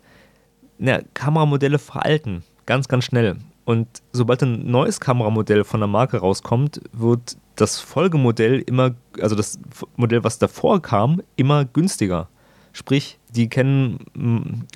Naja, 0.81 1.01
Kameramodelle 1.13 1.77
veralten. 1.77 2.43
Ganz, 2.65 2.87
ganz 2.87 3.05
schnell. 3.05 3.37
Und 3.65 3.87
sobald 4.13 4.41
ein 4.41 4.65
neues 4.65 4.99
Kameramodell 4.99 5.63
von 5.63 5.79
der 5.79 5.87
Marke 5.87 6.17
rauskommt, 6.17 6.81
wird 6.91 7.37
das 7.55 7.79
Folgemodell 7.79 8.63
immer, 8.65 8.95
also 9.21 9.35
das 9.35 9.59
Modell, 9.95 10.23
was 10.23 10.39
davor 10.39 10.81
kam, 10.81 11.21
immer 11.35 11.65
günstiger. 11.65 12.29
Sprich, 12.73 13.19
die 13.29 13.47
kennen 13.47 13.99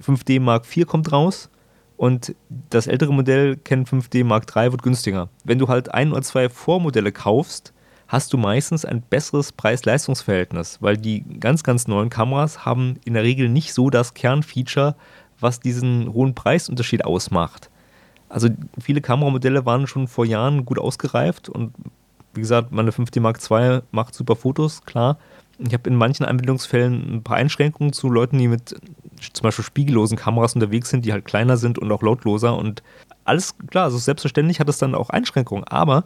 5D 0.05 0.35
hm, 0.35 0.43
Mark 0.43 0.65
IV 0.77 0.85
kommt 0.85 1.11
raus 1.11 1.49
und 1.97 2.35
das 2.69 2.85
ältere 2.85 3.11
Modell 3.11 3.57
kennt 3.57 3.89
5D 3.89 4.23
Mark 4.25 4.55
III 4.55 4.73
wird 4.73 4.83
günstiger. 4.83 5.29
Wenn 5.43 5.57
du 5.57 5.69
halt 5.69 5.91
ein 5.91 6.11
oder 6.11 6.21
zwei 6.21 6.49
Vormodelle 6.49 7.11
kaufst, 7.11 7.73
hast 8.07 8.31
du 8.33 8.37
meistens 8.37 8.85
ein 8.85 9.01
besseres 9.01 9.51
Preis-Leistungs-Verhältnis, 9.51 10.77
weil 10.81 10.97
die 10.97 11.23
ganz, 11.39 11.63
ganz 11.63 11.87
neuen 11.87 12.09
Kameras 12.09 12.63
haben 12.63 12.99
in 13.05 13.15
der 13.15 13.23
Regel 13.23 13.49
nicht 13.49 13.73
so 13.73 13.89
das 13.89 14.13
Kernfeature, 14.13 14.95
was 15.39 15.59
diesen 15.59 16.13
hohen 16.13 16.35
Preisunterschied 16.35 17.05
ausmacht. 17.05 17.69
Also 18.29 18.49
viele 18.79 19.01
Kameramodelle 19.01 19.65
waren 19.65 19.87
schon 19.87 20.07
vor 20.07 20.25
Jahren 20.25 20.65
gut 20.65 20.79
ausgereift 20.79 21.49
und 21.49 21.73
wie 22.33 22.41
gesagt, 22.41 22.71
meine 22.71 22.91
5D 22.91 23.21
Mark 23.21 23.39
II 23.49 23.81
macht 23.91 24.13
super 24.13 24.35
Fotos, 24.35 24.83
klar. 24.83 25.17
Ich 25.57 25.73
habe 25.73 25.89
in 25.89 25.95
manchen 25.95 26.25
Anwendungsfällen 26.25 27.15
ein 27.15 27.23
paar 27.23 27.37
Einschränkungen 27.37 27.93
zu 27.93 28.09
Leuten, 28.09 28.37
die 28.37 28.49
mit 28.49 28.75
zum 29.33 29.43
Beispiel 29.43 29.63
spiegellosen 29.63 30.17
Kameras 30.17 30.53
unterwegs 30.53 30.89
sind, 30.89 31.05
die 31.05 31.13
halt 31.13 31.23
kleiner 31.23 31.55
sind 31.55 31.79
und 31.79 31.91
auch 31.91 32.01
lautloser. 32.01 32.57
Und 32.57 32.83
alles 33.23 33.55
klar, 33.67 33.85
also 33.85 33.97
selbstverständlich 33.97 34.59
hat 34.59 34.67
es 34.67 34.77
dann 34.77 34.95
auch 34.95 35.09
Einschränkungen. 35.09 35.63
Aber 35.63 36.03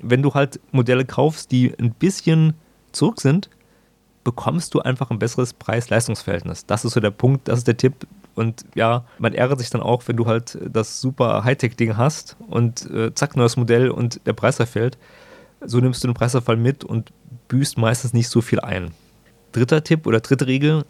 wenn 0.00 0.22
du 0.22 0.34
halt 0.34 0.58
Modelle 0.72 1.04
kaufst, 1.04 1.52
die 1.52 1.72
ein 1.78 1.92
bisschen 1.92 2.54
zurück 2.90 3.20
sind, 3.20 3.48
bekommst 4.24 4.74
du 4.74 4.80
einfach 4.80 5.10
ein 5.10 5.18
besseres 5.18 5.52
Preis-Leistungs-Verhältnis. 5.54 6.66
Das 6.66 6.84
ist 6.84 6.94
so 6.94 7.00
der 7.00 7.10
Punkt, 7.10 7.48
das 7.48 7.60
ist 7.60 7.68
der 7.68 7.76
Tipp. 7.76 8.06
Und 8.34 8.64
ja, 8.74 9.04
man 9.18 9.34
ärgert 9.34 9.58
sich 9.58 9.70
dann 9.70 9.82
auch, 9.82 10.02
wenn 10.06 10.16
du 10.16 10.26
halt 10.26 10.58
das 10.70 11.00
super 11.00 11.44
Hightech-Ding 11.44 11.96
hast 11.96 12.36
und 12.48 12.90
äh, 12.90 13.14
zack, 13.14 13.36
neues 13.36 13.56
Modell 13.56 13.90
und 13.90 14.20
der 14.26 14.32
Preis 14.32 14.56
verfällt. 14.56 14.98
So 15.64 15.78
nimmst 15.78 16.02
du 16.02 16.08
den 16.08 16.14
Preisverfall 16.14 16.56
mit 16.56 16.82
und 16.84 17.12
büßt 17.48 17.78
meistens 17.78 18.12
nicht 18.12 18.28
so 18.28 18.40
viel 18.40 18.60
ein. 18.60 18.92
Dritter 19.52 19.84
Tipp 19.84 20.06
oder 20.06 20.20
dritte 20.20 20.46
Regel, 20.46 20.84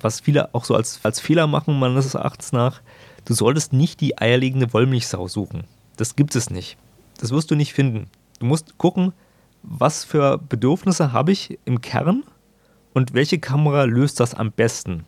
was 0.00 0.20
viele 0.20 0.54
auch 0.54 0.64
so 0.64 0.74
als, 0.74 1.00
als 1.02 1.20
Fehler 1.20 1.46
machen, 1.46 1.78
meines 1.78 2.14
Erachtens 2.14 2.52
nach, 2.52 2.80
du 3.24 3.34
solltest 3.34 3.72
nicht 3.72 4.00
die 4.00 4.18
eierlegende 4.18 4.72
Wollmilchsau 4.72 5.28
suchen. 5.28 5.64
Das 5.96 6.16
gibt 6.16 6.34
es 6.34 6.50
nicht. 6.50 6.76
Das 7.18 7.30
wirst 7.30 7.50
du 7.50 7.54
nicht 7.54 7.74
finden. 7.74 8.08
Du 8.40 8.46
musst 8.46 8.78
gucken, 8.78 9.12
was 9.62 10.04
für 10.04 10.38
Bedürfnisse 10.38 11.12
habe 11.12 11.32
ich 11.32 11.58
im 11.64 11.80
Kern 11.80 12.24
und 12.92 13.14
welche 13.14 13.38
Kamera 13.38 13.84
löst 13.84 14.20
das 14.20 14.34
am 14.34 14.50
besten. 14.50 15.04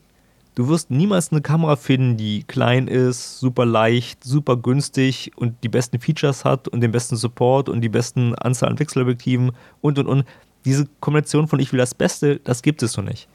Du 0.57 0.69
wirst 0.69 0.91
niemals 0.91 1.33
eine 1.33 1.43
Kamera 1.43 1.77
finden, 1.77 2.17
die 2.17 2.43
klein 2.43 2.89
ist, 2.89 3.41
super 3.41 3.67
leicht, 3.67 4.25
super 4.25 4.57
günstig 4.57 5.33
und 5.37 5.63
die 5.63 5.69
besten 5.69 6.01
Features 6.01 6.47
hat 6.47 6.67
und 6.67 6.81
den 6.81 6.93
besten 6.93 7.17
Support 7.17 7.69
und 7.69 7.83
die 7.83 7.91
besten 7.91 8.35
Anzahl 8.35 8.71
an 8.71 8.79
Wechselobjektiven 8.79 9.53
und 9.83 9.99
und 9.99 10.07
und. 10.07 10.25
Diese 10.65 10.89
Kombination 11.01 11.47
von 11.47 11.61
ich 11.61 11.73
will 11.73 11.79
das 11.79 11.95
Beste, 11.95 12.41
das 12.43 12.63
gibt 12.63 12.83
es 12.83 12.93
so 12.93 13.03
nicht. 13.03 13.29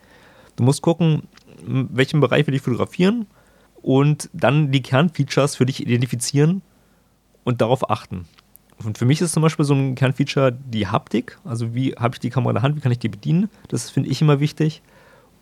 Du 0.56 0.64
musst 0.64 0.82
gucken, 0.82 1.28
welchen 1.64 2.22
Bereich 2.22 2.48
will 2.48 2.56
ich 2.56 2.64
fotografieren 2.64 3.28
und 3.84 4.28
dann 4.34 4.72
die 4.72 4.82
Kernfeatures 4.82 5.56
für 5.56 5.68
dich 5.68 5.80
identifizieren 5.80 6.64
und 7.44 7.62
darauf 7.62 7.88
achten. 7.92 8.26
Und 8.84 8.98
für 8.98 9.06
mich 9.06 9.22
ist 9.22 9.34
zum 9.34 9.44
Beispiel 9.44 9.64
so 9.64 9.76
ein 9.76 9.94
Kernfeature 9.94 10.52
die 10.52 10.88
Haptik. 10.88 11.38
Also 11.46 11.76
wie 11.76 11.94
habe 11.94 12.16
ich 12.16 12.20
die 12.20 12.32
Kamera 12.32 12.50
in 12.50 12.56
der 12.56 12.64
Hand, 12.64 12.78
wie 12.78 12.80
kann 12.80 12.92
ich 12.92 12.98
die 12.98 13.10
bedienen? 13.10 13.48
Das 13.68 13.92
finde 13.92 14.10
ich 14.10 14.24
immer 14.24 14.40
wichtig. 14.40 14.82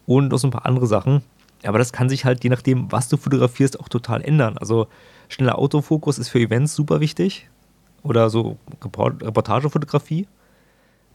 Und 0.05 0.33
auch 0.33 0.39
so 0.39 0.47
ein 0.47 0.51
paar 0.51 0.65
andere 0.65 0.85
Sachen. 0.85 1.21
Aber 1.63 1.77
das 1.77 1.91
kann 1.91 2.09
sich 2.09 2.25
halt 2.25 2.43
je 2.43 2.49
nachdem, 2.49 2.91
was 2.91 3.09
du 3.09 3.17
fotografierst, 3.17 3.79
auch 3.79 3.89
total 3.89 4.21
ändern. 4.21 4.57
Also 4.57 4.87
schneller 5.27 5.57
Autofokus 5.59 6.17
ist 6.17 6.29
für 6.29 6.39
Events 6.39 6.75
super 6.75 6.99
wichtig 6.99 7.49
oder 8.03 8.29
so 8.29 8.57
Reportagefotografie. 8.83 10.27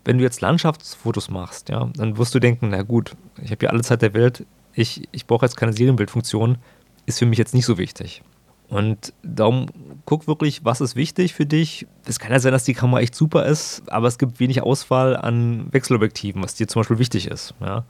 Wenn 0.04 0.18
du 0.18 0.24
jetzt 0.24 0.42
Landschaftsfotos 0.42 1.30
machst, 1.30 1.70
ja, 1.70 1.88
dann 1.96 2.18
wirst 2.18 2.34
du 2.34 2.38
denken, 2.38 2.68
na 2.68 2.82
gut, 2.82 3.16
ich 3.42 3.50
habe 3.50 3.64
ja 3.64 3.70
alle 3.70 3.82
Zeit 3.82 4.02
der 4.02 4.12
Welt, 4.12 4.44
ich, 4.74 5.08
ich 5.12 5.26
brauche 5.26 5.46
jetzt 5.46 5.56
keine 5.56 5.72
Serienbildfunktion, 5.72 6.58
ist 7.06 7.18
für 7.18 7.26
mich 7.26 7.38
jetzt 7.38 7.54
nicht 7.54 7.64
so 7.64 7.78
wichtig. 7.78 8.22
Und 8.68 9.12
darum 9.22 9.66
guck 10.04 10.26
wirklich, 10.26 10.64
was 10.64 10.80
ist 10.80 10.96
wichtig 10.96 11.34
für 11.34 11.46
dich. 11.46 11.86
Es 12.06 12.18
kann 12.18 12.32
ja 12.32 12.40
sein, 12.40 12.52
dass 12.52 12.64
die 12.64 12.74
Kamera 12.74 13.00
echt 13.00 13.14
super 13.14 13.46
ist, 13.46 13.82
aber 13.86 14.08
es 14.08 14.18
gibt 14.18 14.40
wenig 14.40 14.62
Auswahl 14.62 15.16
an 15.16 15.68
Wechselobjektiven, 15.70 16.42
was 16.42 16.54
dir 16.54 16.66
zum 16.66 16.80
Beispiel 16.80 16.98
wichtig 16.98 17.28
ist. 17.28 17.54
Ja. 17.60 17.84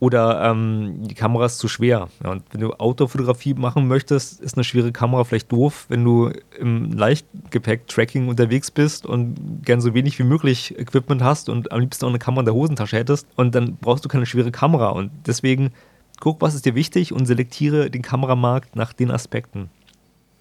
Oder 0.00 0.42
ähm, 0.42 1.06
die 1.06 1.14
Kamera 1.14 1.44
ist 1.44 1.58
zu 1.58 1.68
schwer. 1.68 2.08
Ja, 2.24 2.30
und 2.30 2.42
wenn 2.52 2.62
du 2.62 2.72
Autofotografie 2.72 3.52
machen 3.52 3.86
möchtest, 3.86 4.40
ist 4.40 4.56
eine 4.56 4.64
schwere 4.64 4.92
Kamera 4.92 5.24
vielleicht 5.24 5.52
doof, 5.52 5.84
wenn 5.90 6.02
du 6.02 6.30
im 6.58 6.92
Leichtgepäck-Tracking 6.92 8.28
unterwegs 8.28 8.70
bist 8.70 9.04
und 9.04 9.60
gern 9.62 9.82
so 9.82 9.92
wenig 9.92 10.18
wie 10.18 10.22
möglich 10.22 10.78
Equipment 10.78 11.22
hast 11.22 11.50
und 11.50 11.70
am 11.70 11.80
liebsten 11.80 12.06
auch 12.06 12.08
eine 12.08 12.18
Kamera 12.18 12.40
in 12.40 12.46
der 12.46 12.54
Hosentasche 12.54 12.96
hättest. 12.96 13.26
Und 13.36 13.54
dann 13.54 13.76
brauchst 13.76 14.02
du 14.02 14.08
keine 14.08 14.24
schwere 14.24 14.50
Kamera. 14.50 14.88
Und 14.88 15.10
deswegen 15.26 15.70
guck, 16.18 16.40
was 16.40 16.54
ist 16.54 16.64
dir 16.64 16.74
wichtig 16.74 17.12
und 17.12 17.26
selektiere 17.26 17.90
den 17.90 18.00
Kameramarkt 18.00 18.76
nach 18.76 18.94
den 18.94 19.10
Aspekten. 19.10 19.68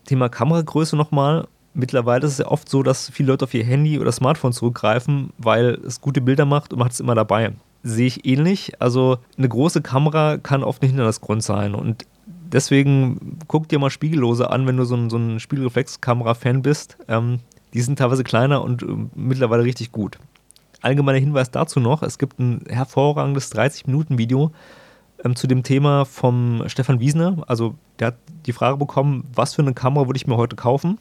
Thema 0.05 0.29
Kameragröße 0.29 0.95
nochmal. 0.95 1.49
Mittlerweile 1.73 2.25
ist 2.25 2.33
es 2.33 2.37
ja 2.39 2.47
oft 2.47 2.69
so, 2.69 2.81
dass 2.81 3.09
viele 3.09 3.33
Leute 3.33 3.43
auf 3.43 3.53
ihr 3.53 3.65
Handy 3.65 3.99
oder 3.99 4.13
Smartphone 4.13 4.53
zurückgreifen, 4.53 5.33
weil 5.37 5.79
es 5.85 5.99
gute 5.99 6.21
Bilder 6.21 6.45
macht 6.45 6.71
und 6.71 6.79
macht 6.79 6.93
es 6.93 7.01
immer 7.01 7.13
dabei 7.13 7.51
sehe 7.83 8.07
ich 8.07 8.25
ähnlich. 8.25 8.81
Also 8.81 9.17
eine 9.37 9.49
große 9.49 9.81
Kamera 9.81 10.37
kann 10.37 10.63
oft 10.63 10.81
ein 10.81 10.87
Hindernisgrund 10.87 11.43
sein 11.43 11.75
und 11.75 12.05
deswegen 12.51 13.39
guck 13.47 13.67
dir 13.67 13.79
mal 13.79 13.89
Spiegellose 13.89 14.49
an, 14.49 14.67
wenn 14.67 14.77
du 14.77 14.85
so 14.85 14.95
ein, 14.95 15.09
so 15.09 15.17
ein 15.17 15.39
Spiegelreflexkamera-Fan 15.39 16.61
bist. 16.61 16.97
Ähm, 17.07 17.39
die 17.73 17.81
sind 17.81 17.99
teilweise 17.99 18.23
kleiner 18.23 18.63
und 18.63 18.83
äh, 18.83 18.87
mittlerweile 19.15 19.63
richtig 19.63 19.91
gut. 19.91 20.17
Allgemeiner 20.81 21.19
Hinweis 21.19 21.51
dazu 21.51 21.79
noch: 21.79 22.03
Es 22.03 22.17
gibt 22.17 22.39
ein 22.39 22.63
hervorragendes 22.67 23.51
30-Minuten-Video 23.53 24.51
ähm, 25.23 25.35
zu 25.35 25.47
dem 25.47 25.63
Thema 25.63 26.05
vom 26.05 26.63
Stefan 26.67 26.99
Wiesner. 26.99 27.43
Also, 27.47 27.75
der 27.99 28.07
hat 28.07 28.17
die 28.45 28.53
Frage 28.53 28.77
bekommen, 28.77 29.25
was 29.33 29.53
für 29.53 29.61
eine 29.61 29.73
Kamera 29.73 30.07
würde 30.07 30.17
ich 30.17 30.27
mir 30.27 30.37
heute 30.37 30.55
kaufen? 30.55 30.97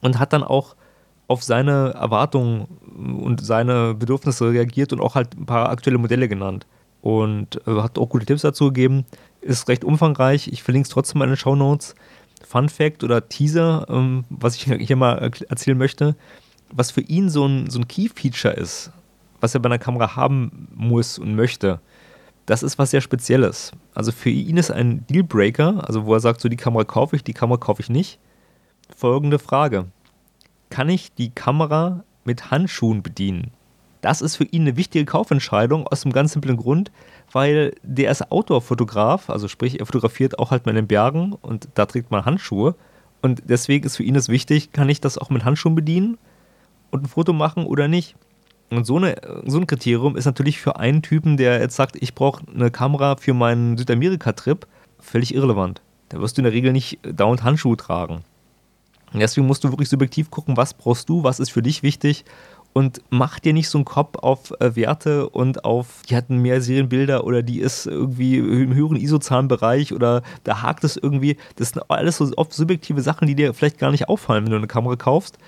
Und 0.00 0.18
hat 0.18 0.32
dann 0.32 0.44
auch 0.44 0.76
auf 1.26 1.42
seine 1.42 1.94
Erwartungen 1.94 2.68
und 2.98 3.44
seine 3.44 3.94
Bedürfnisse 3.94 4.50
reagiert 4.50 4.92
und 4.92 5.00
auch 5.00 5.14
halt 5.14 5.36
ein 5.36 5.46
paar 5.46 5.70
aktuelle 5.70 5.98
Modelle 5.98 6.28
genannt. 6.28 6.66
Und 7.00 7.60
äh, 7.66 7.80
hat 7.80 7.98
auch 7.98 8.08
gute 8.08 8.26
Tipps 8.26 8.42
dazu 8.42 8.66
gegeben. 8.66 9.04
Ist 9.40 9.68
recht 9.68 9.84
umfangreich. 9.84 10.48
Ich 10.48 10.62
verlinke 10.62 10.86
es 10.86 10.92
trotzdem 10.92 11.22
in 11.22 11.28
den 11.28 11.36
Show 11.36 11.54
Notes. 11.54 11.94
Fun 12.46 12.68
Fact 12.68 13.04
oder 13.04 13.28
Teaser, 13.28 13.86
ähm, 13.88 14.24
was 14.30 14.56
ich 14.56 14.64
hier 14.78 14.96
mal 14.96 15.32
erzählen 15.48 15.78
möchte, 15.78 16.16
was 16.70 16.90
für 16.90 17.00
ihn 17.00 17.28
so 17.30 17.46
ein, 17.46 17.70
so 17.70 17.78
ein 17.78 17.88
Key-Feature 17.88 18.54
ist, 18.54 18.90
was 19.40 19.54
er 19.54 19.60
bei 19.60 19.68
einer 19.68 19.78
Kamera 19.78 20.16
haben 20.16 20.68
muss 20.74 21.18
und 21.18 21.34
möchte, 21.34 21.80
das 22.46 22.62
ist 22.62 22.78
was 22.78 22.90
sehr 22.90 23.00
Spezielles. 23.00 23.72
Also 23.94 24.12
für 24.12 24.30
ihn 24.30 24.56
ist 24.56 24.70
ein 24.70 25.06
Dealbreaker, 25.06 25.84
also 25.86 26.06
wo 26.06 26.14
er 26.14 26.20
sagt, 26.20 26.40
so 26.40 26.48
die 26.48 26.56
Kamera 26.56 26.84
kaufe 26.84 27.16
ich, 27.16 27.24
die 27.24 27.34
Kamera 27.34 27.58
kaufe 27.58 27.82
ich 27.82 27.90
nicht, 27.90 28.18
folgende 28.96 29.38
Frage 29.38 29.86
kann 30.70 30.88
ich 30.88 31.14
die 31.14 31.30
Kamera 31.30 32.04
mit 32.24 32.50
Handschuhen 32.50 33.02
bedienen. 33.02 33.52
Das 34.00 34.20
ist 34.20 34.36
für 34.36 34.44
ihn 34.44 34.62
eine 34.62 34.76
wichtige 34.76 35.04
Kaufentscheidung 35.04 35.86
aus 35.86 36.02
dem 36.02 36.12
ganz 36.12 36.32
simplen 36.32 36.56
Grund, 36.56 36.92
weil 37.32 37.74
der 37.82 38.10
ist 38.10 38.30
Outdoor-Fotograf, 38.30 39.28
also 39.28 39.48
sprich, 39.48 39.80
er 39.80 39.86
fotografiert 39.86 40.38
auch 40.38 40.50
halt 40.50 40.66
mal 40.66 40.70
in 40.70 40.76
den 40.76 40.86
Bergen 40.86 41.32
und 41.32 41.68
da 41.74 41.86
trägt 41.86 42.10
man 42.10 42.24
Handschuhe. 42.24 42.74
Und 43.20 43.42
deswegen 43.48 43.84
ist 43.84 43.96
für 43.96 44.04
ihn 44.04 44.14
es 44.14 44.28
wichtig, 44.28 44.72
kann 44.72 44.88
ich 44.88 45.00
das 45.00 45.18
auch 45.18 45.30
mit 45.30 45.44
Handschuhen 45.44 45.74
bedienen 45.74 46.18
und 46.90 47.02
ein 47.02 47.08
Foto 47.08 47.32
machen 47.32 47.66
oder 47.66 47.88
nicht. 47.88 48.14
Und 48.70 48.84
so, 48.84 48.96
eine, 48.96 49.16
so 49.46 49.58
ein 49.58 49.66
Kriterium 49.66 50.16
ist 50.16 50.26
natürlich 50.26 50.60
für 50.60 50.76
einen 50.76 51.02
Typen, 51.02 51.36
der 51.36 51.60
jetzt 51.60 51.74
sagt, 51.74 51.96
ich 52.00 52.14
brauche 52.14 52.42
eine 52.54 52.70
Kamera 52.70 53.16
für 53.16 53.34
meinen 53.34 53.78
Südamerika-Trip, 53.78 54.66
völlig 55.00 55.34
irrelevant. 55.34 55.80
Da 56.10 56.20
wirst 56.20 56.36
du 56.36 56.42
in 56.42 56.44
der 56.44 56.52
Regel 56.52 56.72
nicht 56.72 56.98
dauernd 57.02 57.42
Handschuhe 57.42 57.76
tragen. 57.76 58.24
Und 59.12 59.20
deswegen 59.20 59.46
musst 59.46 59.64
du 59.64 59.70
wirklich 59.70 59.88
subjektiv 59.88 60.30
gucken, 60.30 60.56
was 60.56 60.74
brauchst 60.74 61.08
du, 61.08 61.22
was 61.22 61.40
ist 61.40 61.50
für 61.50 61.62
dich 61.62 61.82
wichtig 61.82 62.24
und 62.72 63.02
mach 63.10 63.40
dir 63.40 63.52
nicht 63.52 63.68
so 63.68 63.78
einen 63.78 63.84
Kopf 63.84 64.16
auf 64.18 64.52
äh, 64.60 64.76
Werte 64.76 65.28
und 65.28 65.64
auf, 65.64 66.02
die 66.08 66.16
hatten 66.16 66.38
mehr 66.38 66.60
Serienbilder 66.60 67.24
oder 67.24 67.42
die 67.42 67.60
ist 67.60 67.86
irgendwie 67.86 68.38
im 68.38 68.74
höheren 68.74 68.96
ISO-Zahlenbereich 68.96 69.92
oder 69.92 70.22
da 70.44 70.62
hakt 70.62 70.84
es 70.84 70.96
irgendwie. 70.96 71.36
Das 71.56 71.70
sind 71.70 71.82
alles 71.90 72.18
so 72.18 72.30
oft 72.36 72.52
subjektive 72.52 73.00
Sachen, 73.02 73.26
die 73.26 73.34
dir 73.34 73.54
vielleicht 73.54 73.78
gar 73.78 73.90
nicht 73.90 74.08
auffallen, 74.08 74.44
wenn 74.44 74.52
du 74.52 74.58
eine 74.58 74.66
Kamera 74.66 74.96
kaufst. 74.96 75.38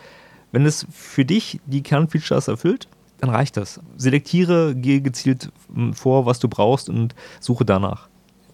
Wenn 0.53 0.67
es 0.67 0.87
für 0.91 1.25
dich 1.25 1.61
die 1.67 1.83
Kernfeatures 1.83 2.49
erfüllt, 2.49 2.89
dann 3.19 3.31
reicht 3.31 3.57
das. 3.57 3.81
Selektiere, 3.97 4.75
gehe 4.75 5.01
gezielt 5.01 5.53
hm, 5.73 5.95
vor, 5.95 6.27
was 6.27 6.41
du 6.41 6.49
brauchst 6.49 6.89
und 6.89 7.15
suche 7.39 7.65
danach. 7.65 8.09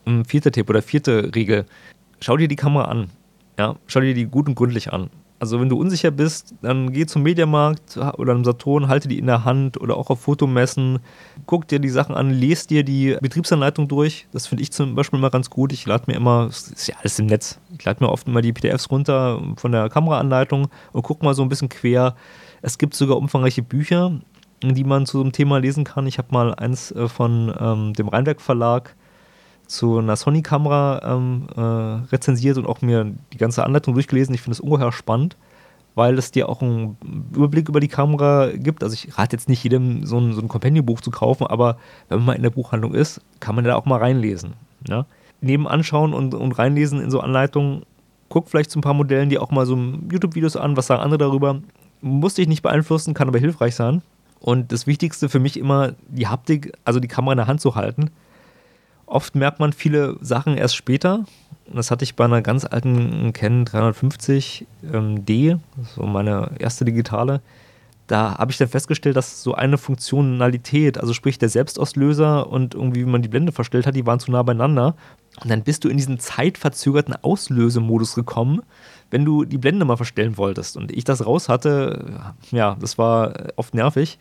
Ein 0.05 0.25
vierter 0.25 0.53
Tipp 0.53 0.69
oder 0.69 0.83
vierte 0.83 1.35
Regel. 1.35 1.65
Schau 2.21 2.37
dir 2.37 2.49
die 2.49 2.57
Kamera 2.57 2.87
an. 2.87 3.11
Ja, 3.59 3.77
schau 3.87 4.01
dir 4.01 4.15
die 4.15 4.27
gut 4.27 4.49
und 4.49 4.55
gründlich 4.55 4.93
an. 4.93 5.11
Also 5.39 5.61
wenn 5.61 5.69
du 5.69 5.79
unsicher 5.79 6.11
bist, 6.11 6.55
dann 6.63 6.93
geh 6.93 7.05
zum 7.05 7.23
Mediamarkt 7.23 7.99
oder 7.99 8.33
einem 8.33 8.45
Saturn, 8.45 8.89
halte 8.89 9.07
die 9.07 9.19
in 9.19 9.27
der 9.27 9.45
Hand 9.45 9.79
oder 9.79 9.99
auch 9.99 10.09
auf 10.09 10.21
Fotomessen, 10.21 11.01
guck 11.45 11.69
dir 11.69 11.79
die 11.79 11.91
Sachen 11.91 12.15
an, 12.15 12.31
lese 12.31 12.69
dir 12.69 12.85
die 12.85 13.19
Betriebsanleitung 13.21 13.87
durch. 13.87 14.27
Das 14.33 14.47
finde 14.47 14.63
ich 14.63 14.73
zum 14.73 14.95
Beispiel 14.95 15.19
immer 15.19 15.29
ganz 15.29 15.51
gut. 15.51 15.75
Ich 15.75 15.85
lade 15.87 16.05
mir 16.07 16.15
immer, 16.15 16.47
das 16.47 16.69
ist 16.69 16.87
ja 16.87 16.95
alles 17.01 17.19
im 17.19 17.27
Netz, 17.27 17.61
ich 17.77 17.85
lade 17.85 18.03
mir 18.03 18.11
oft 18.11 18.27
immer 18.27 18.41
die 18.41 18.55
PDFs 18.55 18.91
runter 18.91 19.43
von 19.57 19.73
der 19.73 19.91
Kameraanleitung 19.91 20.69
und 20.93 21.03
guck 21.03 21.23
mal 21.23 21.35
so 21.35 21.43
ein 21.43 21.51
bisschen 21.51 21.69
quer. 21.69 22.17
Es 22.63 22.79
gibt 22.79 22.95
sogar 22.95 23.19
umfangreiche 23.19 23.63
Bücher, 23.63 24.19
die 24.63 24.85
man 24.85 25.05
zu 25.05 25.19
so 25.19 25.23
einem 25.23 25.33
Thema 25.33 25.59
lesen 25.59 25.85
kann. 25.85 26.07
Ich 26.07 26.17
habe 26.17 26.29
mal 26.31 26.55
eins 26.55 26.93
äh, 26.93 27.09
von 27.09 27.55
ähm, 27.61 27.93
dem 27.93 28.09
Rheinberg 28.09 28.41
Verlag 28.41 28.97
zu 29.67 29.99
einer 29.99 30.17
Sony-Kamera 30.17 31.01
ähm, 31.05 31.49
äh, 31.57 31.61
rezensiert 32.13 32.57
und 32.57 32.67
auch 32.67 32.83
mir 32.83 33.13
die 33.33 33.39
ganze 33.39 33.65
Anleitung 33.65 33.95
durchgelesen. 33.95 34.35
Ich 34.35 34.41
finde 34.41 34.55
es 34.55 34.61
ungeheuer 34.61 34.93
spannend, 34.93 35.37
weil 35.95 36.19
es 36.19 36.31
dir 36.31 36.49
auch 36.49 36.63
einen 36.63 36.97
Überblick 37.35 37.69
über 37.69 37.81
die 37.81 37.89
Kamera 37.89 38.51
gibt. 38.53 38.83
Also 38.83 38.95
ich 38.95 39.19
rate 39.19 39.37
jetzt 39.37 39.49
nicht 39.49 39.65
jedem 39.65 40.05
so 40.07 40.19
ein, 40.19 40.33
so 40.35 40.41
ein 40.41 40.49
Companion-Buch 40.49 41.01
zu 41.01 41.11
kaufen, 41.11 41.47
aber 41.47 41.79
wenn 42.09 42.19
man 42.19 42.27
mal 42.27 42.33
in 42.35 42.43
der 42.43 42.51
Buchhandlung 42.51 42.95
ist, 42.95 43.21
kann 43.41 43.55
man 43.55 43.65
da 43.65 43.75
auch 43.77 43.87
mal 43.87 43.99
reinlesen. 43.99 44.55
Ja? 44.89 44.99
Ne? 44.99 45.07
Neben 45.43 45.69
anschauen 45.69 46.15
und, 46.15 46.35
und 46.35 46.53
reinlesen 46.53 46.99
in 47.01 47.11
so 47.11 47.21
Anleitungen, 47.21 47.83
guck 48.31 48.49
vielleicht 48.49 48.71
zu 48.71 48.79
ein 48.79 48.83
paar 48.83 48.95
Modellen 48.95 49.29
die 49.29 49.39
auch 49.39 49.51
mal 49.51 49.67
so 49.67 49.77
YouTube-Videos 49.77 50.57
an, 50.57 50.77
was 50.77 50.87
sagen 50.87 51.03
andere 51.03 51.19
darüber. 51.19 51.61
Muss 52.01 52.35
dich 52.35 52.49
nicht 52.49 52.63
beeinflussen, 52.63 53.13
kann 53.13 53.29
aber 53.29 53.39
hilfreich 53.39 53.75
sein. 53.75 54.01
Und 54.41 54.73
das 54.73 54.87
Wichtigste 54.87 55.29
für 55.29 55.39
mich 55.39 55.59
immer, 55.59 55.93
die 56.09 56.27
Haptik, 56.27 56.73
also 56.85 57.01
die 57.01 57.09
Kamera 57.09 57.33
in 57.33 57.39
der 57.39 57.47
Hand 57.47 57.61
zu 57.61 57.75
halten 57.75 58.11
Oft 59.07 59.37
merkt 59.37 59.61
man 59.61 59.73
viele 59.73 60.17
Sachen 60.21 60.57
erst 60.57 60.77
später. 60.77 61.25
Das 61.73 61.91
hatte 61.91 62.05
ich 62.05 62.17
bei 62.17 62.25
einer 62.25 62.43
ganz 62.43 62.65
alten 62.65 63.33
Canon 63.33 63.65
350D, 63.65 64.65
ähm, 64.93 65.61
so 65.95 66.03
meine 66.03 66.51
erste 66.59 66.85
digitale. 66.85 67.41
Da 68.07 68.39
habe 68.39 68.53
ich 68.53 68.59
dann 68.59 68.69
festgestellt, 68.69 69.17
dass 69.17 69.43
so 69.43 69.55
eine 69.55 69.79
Funktionalität, 69.79 70.99
also 70.99 71.13
sprich 71.13 71.39
der 71.39 71.49
Selbstauslöser 71.49 72.49
und 72.49 72.75
irgendwie, 72.75 73.01
wie 73.01 73.11
man 73.11 73.23
die 73.23 73.29
Blende 73.29 73.51
verstellt 73.51 73.87
hat, 73.87 73.97
die 73.97 74.07
waren 74.07 74.21
zu 74.21 74.31
nah 74.31 74.43
beieinander. 74.45 74.95
Und 75.43 75.51
dann 75.51 75.65
bist 75.65 75.83
du 75.83 75.89
in 75.89 75.97
diesen 75.97 76.21
zeitverzögerten 76.21 77.15
Auslösemodus 77.21 78.15
gekommen, 78.15 78.63
wenn 79.11 79.25
du 79.25 79.45
die 79.45 79.59
Blende 79.59 79.85
mal 79.85 79.97
verstellen 79.97 80.37
wolltest. 80.37 80.77
Und 80.77 80.93
ich 80.93 81.03
das 81.03 81.27
raus 81.27 81.49
hatte, 81.49 82.33
ja, 82.53 82.77
das 82.81 82.97
war 82.97 83.35
oft 83.57 83.75
nervig. 83.75 84.19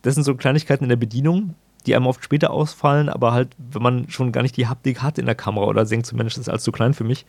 Das 0.00 0.14
sind 0.14 0.24
so 0.24 0.34
Kleinigkeiten 0.34 0.84
in 0.84 0.88
der 0.88 0.96
Bedienung, 0.96 1.54
die 1.86 1.96
einem 1.96 2.06
oft 2.06 2.22
später 2.22 2.50
ausfallen, 2.50 3.08
aber 3.08 3.32
halt, 3.32 3.48
wenn 3.58 3.82
man 3.82 4.10
schon 4.10 4.32
gar 4.32 4.42
nicht 4.42 4.56
die 4.56 4.68
Haptik 4.68 5.02
hat 5.02 5.18
in 5.18 5.26
der 5.26 5.34
Kamera 5.34 5.66
oder 5.66 5.84
denkt, 5.84 6.06
zumindest 6.06 6.38
ist 6.38 6.48
alles 6.48 6.62
zu 6.62 6.72
klein 6.72 6.94
für 6.94 7.04
mich, 7.04 7.26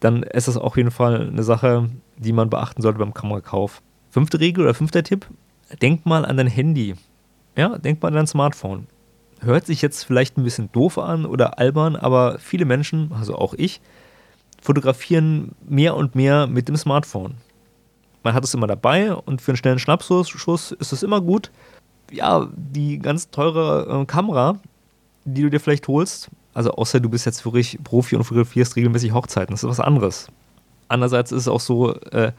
dann 0.00 0.22
ist 0.22 0.48
das 0.48 0.56
auf 0.56 0.76
jeden 0.76 0.90
Fall 0.90 1.28
eine 1.28 1.42
Sache, 1.42 1.90
die 2.16 2.32
man 2.32 2.50
beachten 2.50 2.82
sollte 2.82 2.98
beim 2.98 3.14
Kamerakauf. 3.14 3.82
Fünfte 4.10 4.40
Regel 4.40 4.64
oder 4.64 4.74
fünfter 4.74 5.02
Tipp: 5.02 5.26
Denk 5.82 6.06
mal 6.06 6.24
an 6.24 6.36
dein 6.36 6.46
Handy. 6.46 6.94
Ja, 7.56 7.78
denk 7.78 8.02
mal 8.02 8.08
an 8.08 8.14
dein 8.14 8.26
Smartphone. 8.26 8.86
hört 9.40 9.66
sich 9.66 9.82
jetzt 9.82 10.04
vielleicht 10.04 10.36
ein 10.36 10.44
bisschen 10.44 10.70
doof 10.72 10.98
an 10.98 11.26
oder 11.26 11.58
albern, 11.58 11.96
aber 11.96 12.38
viele 12.38 12.64
Menschen, 12.64 13.12
also 13.18 13.36
auch 13.36 13.54
ich, 13.54 13.80
fotografieren 14.60 15.52
mehr 15.68 15.96
und 15.96 16.14
mehr 16.14 16.46
mit 16.46 16.68
dem 16.68 16.76
Smartphone. 16.76 17.34
Man 18.22 18.34
hat 18.34 18.44
es 18.44 18.54
immer 18.54 18.66
dabei 18.66 19.14
und 19.14 19.40
für 19.40 19.52
einen 19.52 19.56
schnellen 19.56 19.78
Schnappschuss 19.78 20.72
ist 20.72 20.92
es 20.92 21.02
immer 21.02 21.20
gut. 21.20 21.50
Ja, 22.10 22.48
die 22.54 22.98
ganz 22.98 23.30
teure 23.30 24.02
äh, 24.02 24.04
Kamera, 24.04 24.58
die 25.24 25.42
du 25.42 25.50
dir 25.50 25.60
vielleicht 25.60 25.86
holst, 25.88 26.30
also 26.54 26.72
außer 26.72 27.00
du 27.00 27.08
bist 27.08 27.26
jetzt 27.26 27.44
wirklich 27.44 27.78
Profi 27.84 28.16
und 28.16 28.24
fotografierst 28.24 28.76
regelmäßig 28.76 29.12
Hochzeiten, 29.12 29.52
das 29.52 29.62
ist 29.62 29.70
was 29.70 29.80
anderes. 29.80 30.28
Andererseits 30.88 31.30
ist 31.30 31.42
es 31.42 31.48
auch 31.48 31.60
so, 31.60 31.94
äh, 31.94 32.32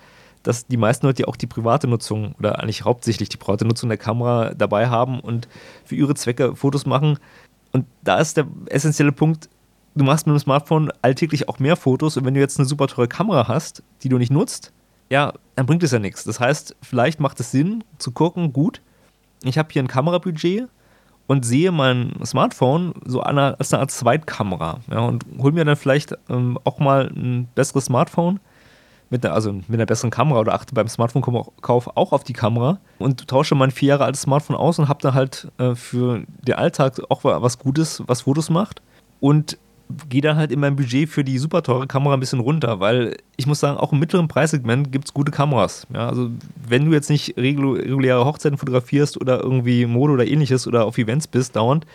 dass 0.43 0.67
die 0.67 0.77
meisten 0.77 1.05
Leute 1.05 1.23
ja 1.23 1.27
auch 1.27 1.35
die 1.35 1.47
private 1.47 1.87
Nutzung 1.87 2.35
oder 2.39 2.59
eigentlich 2.59 2.83
hauptsächlich 2.83 3.29
die 3.29 3.37
private 3.37 3.65
Nutzung 3.65 3.89
der 3.89 3.97
Kamera 3.97 4.53
dabei 4.53 4.89
haben 4.89 5.19
und 5.19 5.47
für 5.85 5.95
ihre 5.95 6.15
Zwecke 6.15 6.55
Fotos 6.55 6.85
machen. 6.85 7.17
Und 7.71 7.85
da 8.03 8.19
ist 8.19 8.37
der 8.37 8.47
essentielle 8.65 9.11
Punkt, 9.11 9.49
du 9.95 10.03
machst 10.03 10.27
mit 10.27 10.35
dem 10.35 10.39
Smartphone 10.39 10.91
alltäglich 11.01 11.47
auch 11.47 11.59
mehr 11.59 11.75
Fotos 11.75 12.17
und 12.17 12.25
wenn 12.25 12.33
du 12.33 12.39
jetzt 12.39 12.59
eine 12.59 12.67
super 12.67 12.87
teure 12.87 13.07
Kamera 13.07 13.47
hast, 13.47 13.83
die 14.03 14.09
du 14.09 14.17
nicht 14.17 14.31
nutzt, 14.31 14.73
ja, 15.09 15.33
dann 15.55 15.65
bringt 15.65 15.83
es 15.83 15.91
ja 15.91 15.99
nichts. 15.99 16.23
Das 16.23 16.39
heißt, 16.39 16.75
vielleicht 16.81 17.19
macht 17.19 17.39
es 17.39 17.51
Sinn 17.51 17.83
zu 17.97 18.11
gucken, 18.11 18.53
gut, 18.53 18.81
ich 19.43 19.57
habe 19.57 19.69
hier 19.71 19.83
ein 19.83 19.87
Kamerabudget 19.87 20.67
und 21.27 21.45
sehe 21.45 21.71
mein 21.71 22.13
Smartphone 22.25 22.93
so 23.05 23.21
als 23.21 23.73
eine 23.73 23.81
Art 23.81 23.91
Zweitkamera 23.91 24.79
ja, 24.89 24.99
und 24.99 25.25
hole 25.39 25.53
mir 25.53 25.65
dann 25.65 25.75
vielleicht 25.75 26.17
ähm, 26.29 26.57
auch 26.63 26.79
mal 26.79 27.07
ein 27.15 27.47
besseres 27.55 27.85
Smartphone 27.85 28.39
mit 29.09 29.25
einer, 29.25 29.35
also 29.35 29.51
mit 29.53 29.73
einer 29.73 29.85
besseren 29.85 30.09
Kamera 30.09 30.39
oder 30.39 30.53
achte 30.53 30.73
beim 30.73 30.87
Smartphone-Kauf 30.87 31.95
auch 31.95 32.13
auf 32.13 32.23
die 32.23 32.33
Kamera 32.33 32.79
und 32.97 33.27
tausche 33.27 33.55
mein 33.55 33.71
vier 33.71 33.89
Jahre 33.89 34.05
altes 34.05 34.23
Smartphone 34.23 34.55
aus 34.55 34.79
und 34.79 34.87
habe 34.87 35.01
dann 35.01 35.13
halt 35.13 35.51
äh, 35.57 35.75
für 35.75 36.23
den 36.47 36.55
Alltag 36.55 36.99
auch 37.09 37.23
was 37.23 37.59
Gutes, 37.59 38.03
was 38.07 38.21
Fotos 38.21 38.49
macht 38.49 38.81
und 39.19 39.57
gehe 40.09 40.21
dann 40.21 40.37
halt 40.37 40.51
in 40.51 40.59
meinem 40.59 40.75
Budget 40.75 41.09
für 41.09 41.23
die 41.23 41.37
super 41.37 41.63
teure 41.63 41.87
Kamera 41.87 42.13
ein 42.13 42.19
bisschen 42.19 42.39
runter, 42.39 42.79
weil 42.79 43.17
ich 43.37 43.47
muss 43.47 43.59
sagen, 43.59 43.77
auch 43.77 43.91
im 43.91 43.99
mittleren 43.99 44.27
Preissegment 44.27 44.91
gibt 44.91 45.05
es 45.05 45.13
gute 45.13 45.31
Kameras. 45.31 45.87
Ja, 45.93 46.07
also 46.07 46.29
wenn 46.67 46.85
du 46.85 46.91
jetzt 46.91 47.09
nicht 47.09 47.37
reguläre 47.37 48.25
Hochzeiten 48.25 48.57
fotografierst 48.57 49.19
oder 49.19 49.41
irgendwie 49.41 49.85
Mode 49.85 50.13
oder 50.13 50.27
ähnliches 50.27 50.67
oder 50.67 50.85
auf 50.85 50.97
Events 50.97 51.27
bist 51.27 51.55
dauernd 51.55 51.85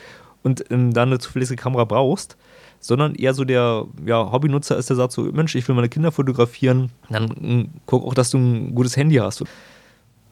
und 0.42 0.70
ähm, 0.70 0.92
dann 0.92 1.08
eine 1.08 1.18
zuverlässige 1.18 1.60
Kamera 1.60 1.84
brauchst, 1.84 2.36
sondern 2.80 3.14
eher 3.14 3.34
so 3.34 3.44
der 3.44 3.86
ja, 4.04 4.30
Hobbynutzer 4.30 4.76
ist, 4.76 4.90
der 4.90 4.96
sagt 4.96 5.12
so, 5.12 5.22
Mensch, 5.22 5.54
ich 5.54 5.66
will 5.66 5.74
meine 5.74 5.88
Kinder 5.88 6.12
fotografieren, 6.12 6.90
dann 7.08 7.28
hm, 7.28 7.68
guck 7.86 8.04
auch, 8.04 8.14
dass 8.14 8.30
du 8.30 8.38
ein 8.38 8.74
gutes 8.74 8.96
Handy 8.96 9.16
hast. 9.16 9.44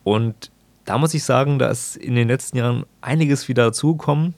Und 0.05 0.51
da 0.85 0.99
muss 0.99 1.15
ich 1.15 1.25
sagen, 1.25 1.59
da 1.59 1.69
ist 1.69 1.97
in 1.97 2.15
den 2.15 2.29
letzten 2.29 2.59
Jahren 2.59 2.85
einiges 3.01 3.49
wieder 3.49 3.65
dazugekommen. 3.67 4.35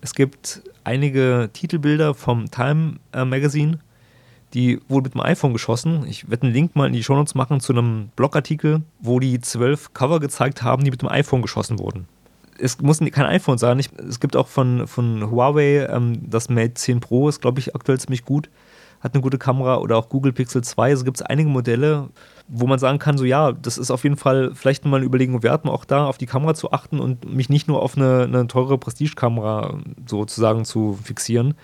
Es 0.00 0.14
gibt 0.14 0.62
einige 0.84 1.50
Titelbilder 1.52 2.14
vom 2.14 2.50
Time 2.50 2.96
äh, 3.12 3.24
Magazine, 3.24 3.78
die 4.54 4.80
wurden 4.88 5.04
mit 5.04 5.14
dem 5.14 5.20
iPhone 5.20 5.52
geschossen. 5.52 6.04
Ich 6.08 6.28
werde 6.28 6.44
einen 6.44 6.54
Link 6.54 6.76
mal 6.76 6.86
in 6.86 6.92
die 6.92 7.02
Show 7.02 7.14
Notes 7.14 7.34
machen 7.34 7.60
zu 7.60 7.72
einem 7.72 8.10
Blogartikel, 8.16 8.82
wo 9.00 9.18
die 9.18 9.40
zwölf 9.40 9.94
Cover 9.94 10.20
gezeigt 10.20 10.62
haben, 10.62 10.84
die 10.84 10.90
mit 10.90 11.02
dem 11.02 11.08
iPhone 11.08 11.42
geschossen 11.42 11.78
wurden 11.78 12.06
es 12.58 12.80
muss 12.80 13.00
kein 13.00 13.26
iPhone 13.26 13.58
sein. 13.58 13.78
Ich, 13.78 13.90
es 14.08 14.20
gibt 14.20 14.36
auch 14.36 14.46
von, 14.46 14.86
von 14.86 15.30
Huawei 15.30 15.86
ähm, 15.86 16.20
das 16.28 16.48
Mate 16.48 16.74
10 16.74 17.00
Pro, 17.00 17.28
ist 17.28 17.40
glaube 17.40 17.58
ich 17.60 17.74
aktuell 17.74 17.98
ziemlich 17.98 18.24
gut, 18.24 18.50
hat 19.02 19.14
eine 19.14 19.22
gute 19.22 19.38
Kamera 19.38 19.78
oder 19.78 19.96
auch 19.96 20.08
Google 20.08 20.32
Pixel 20.32 20.62
2. 20.62 20.90
Also 20.90 21.04
gibt 21.04 21.18
es 21.18 21.22
einige 21.22 21.48
Modelle, 21.48 22.08
wo 22.48 22.66
man 22.66 22.78
sagen 22.78 22.98
kann, 22.98 23.18
so 23.18 23.24
ja, 23.24 23.52
das 23.52 23.78
ist 23.78 23.90
auf 23.90 24.04
jeden 24.04 24.16
Fall 24.16 24.52
vielleicht 24.54 24.84
mal 24.84 24.96
eine 24.96 25.06
Überlegung 25.06 25.42
wert, 25.42 25.64
mal 25.64 25.72
auch 25.72 25.84
da 25.84 26.06
auf 26.06 26.18
die 26.18 26.26
Kamera 26.26 26.54
zu 26.54 26.72
achten 26.72 27.00
und 27.00 27.32
mich 27.32 27.48
nicht 27.48 27.68
nur 27.68 27.82
auf 27.82 27.96
eine, 27.96 28.24
eine 28.24 28.46
teure 28.46 28.78
Prestige-Kamera 28.78 29.78
sozusagen 30.06 30.64
zu 30.64 30.98
fixieren 31.02 31.54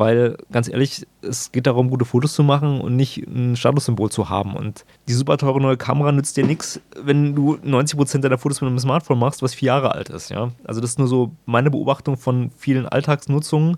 weil 0.00 0.38
ganz 0.50 0.66
ehrlich, 0.66 1.06
es 1.20 1.52
geht 1.52 1.66
darum, 1.66 1.90
gute 1.90 2.06
Fotos 2.06 2.32
zu 2.32 2.42
machen 2.42 2.80
und 2.80 2.96
nicht 2.96 3.18
ein 3.18 3.54
Statussymbol 3.54 4.10
zu 4.10 4.30
haben. 4.30 4.56
Und 4.56 4.86
die 5.08 5.12
super 5.12 5.36
teure 5.36 5.60
neue 5.60 5.76
Kamera 5.76 6.10
nützt 6.10 6.38
dir 6.38 6.46
nichts, 6.46 6.80
wenn 7.02 7.34
du 7.34 7.56
90% 7.56 8.20
deiner 8.20 8.38
Fotos 8.38 8.62
mit 8.62 8.68
einem 8.68 8.78
Smartphone 8.78 9.18
machst, 9.18 9.42
was 9.42 9.52
vier 9.52 9.66
Jahre 9.66 9.94
alt 9.94 10.08
ist. 10.08 10.30
Ja? 10.30 10.52
Also 10.64 10.80
das 10.80 10.92
ist 10.92 10.98
nur 10.98 11.06
so 11.06 11.32
meine 11.44 11.70
Beobachtung 11.70 12.16
von 12.16 12.50
vielen 12.56 12.86
Alltagsnutzungen, 12.86 13.76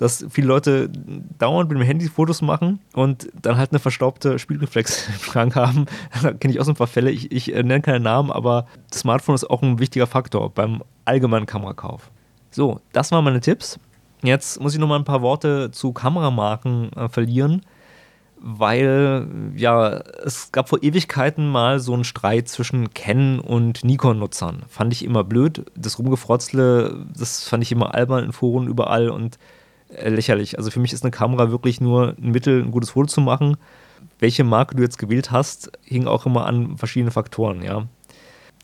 dass 0.00 0.24
viele 0.30 0.46
Leute 0.46 0.88
dauernd 1.38 1.68
mit 1.68 1.78
dem 1.78 1.84
Handy 1.84 2.08
Fotos 2.08 2.40
machen 2.40 2.80
und 2.94 3.28
dann 3.42 3.58
halt 3.58 3.70
eine 3.70 3.80
verstaubte 3.80 4.38
Spielreflex 4.38 5.08
im 5.14 5.20
Schrank 5.20 5.54
haben. 5.54 5.84
Da 6.22 6.32
kenne 6.32 6.54
ich 6.54 6.58
auch 6.58 6.64
so 6.64 6.72
ein 6.72 6.76
paar 6.76 6.86
Fälle. 6.86 7.10
Ich, 7.10 7.30
ich 7.30 7.54
äh, 7.54 7.62
nenne 7.62 7.82
keine 7.82 8.00
Namen, 8.00 8.32
aber 8.32 8.64
das 8.90 9.00
Smartphone 9.00 9.34
ist 9.34 9.50
auch 9.50 9.60
ein 9.62 9.78
wichtiger 9.78 10.06
Faktor 10.06 10.48
beim 10.48 10.82
allgemeinen 11.04 11.44
Kamerakauf. 11.44 12.10
So, 12.50 12.80
das 12.92 13.12
waren 13.12 13.24
meine 13.24 13.40
Tipps. 13.40 13.78
Jetzt 14.22 14.58
muss 14.58 14.72
ich 14.72 14.80
noch 14.80 14.88
mal 14.88 14.96
ein 14.96 15.04
paar 15.04 15.20
Worte 15.20 15.70
zu 15.70 15.92
Kameramarken 15.92 16.94
äh, 16.94 17.10
verlieren, 17.10 17.60
weil 18.38 19.28
ja, 19.54 20.00
es 20.24 20.50
gab 20.50 20.70
vor 20.70 20.82
Ewigkeiten 20.82 21.46
mal 21.46 21.78
so 21.78 21.92
einen 21.92 22.04
Streit 22.04 22.48
zwischen 22.48 22.94
Canon 22.94 23.38
und 23.38 23.84
Nikon-Nutzern. 23.84 24.62
Fand 24.66 24.94
ich 24.94 25.04
immer 25.04 25.24
blöd. 25.24 25.66
Das 25.76 25.98
Rumgefrotzle, 25.98 27.04
das 27.14 27.46
fand 27.46 27.62
ich 27.62 27.70
immer 27.70 27.94
albern 27.94 28.24
in 28.24 28.32
Foren 28.32 28.66
überall 28.66 29.10
und 29.10 29.38
lächerlich. 30.04 30.58
Also 30.58 30.70
für 30.70 30.80
mich 30.80 30.92
ist 30.92 31.02
eine 31.02 31.10
Kamera 31.10 31.50
wirklich 31.50 31.80
nur 31.80 32.14
ein 32.18 32.30
Mittel, 32.30 32.62
ein 32.62 32.70
gutes 32.70 32.90
Foto 32.90 33.06
zu 33.06 33.20
machen. 33.20 33.56
Welche 34.18 34.44
Marke 34.44 34.76
du 34.76 34.82
jetzt 34.82 34.98
gewählt 34.98 35.30
hast, 35.30 35.72
hing 35.82 36.06
auch 36.06 36.26
immer 36.26 36.46
an 36.46 36.76
verschiedenen 36.76 37.12
Faktoren, 37.12 37.62
ja. 37.62 37.86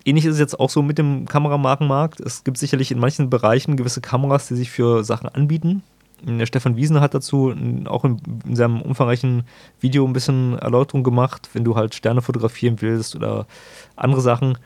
Ähnlich 0.05 0.25
ist 0.25 0.35
es 0.35 0.41
jetzt 0.41 0.61
auch 0.61 0.71
so 0.71 0.83
mit 0.83 0.99
dem 0.99 1.27
Kameramarkenmarkt. 1.27 2.21
Es 2.21 2.45
gibt 2.45 2.59
sicherlich 2.59 2.93
in 2.93 3.01
manchen 3.01 3.29
Bereichen 3.29 3.77
gewisse 3.77 4.01
Kameras, 4.01 4.47
die 4.47 4.55
sich 4.55 4.71
für 4.71 5.03
Sachen 5.03 5.29
anbieten. 5.29 5.83
Der 6.23 6.47
Stefan 6.47 6.77
Wiesen 6.77 7.01
hat 7.01 7.12
dazu 7.12 7.53
auch 7.87 8.05
in, 8.05 8.21
seinem 8.55 8.81
umfangreichen 8.83 9.45
Video 9.81 10.07
ein 10.07 10.12
bisschen 10.12 10.59
Erläuterung 10.59 11.03
gemacht, 11.03 11.51
wenn 11.53 11.65
du 11.65 11.75
halt 11.75 11.95
Sterne 11.95 12.23
fotografieren 12.23 12.81
willst 12.81 13.17
oder 13.17 13.47
andere 13.97 14.21
Sachen. 14.21 14.57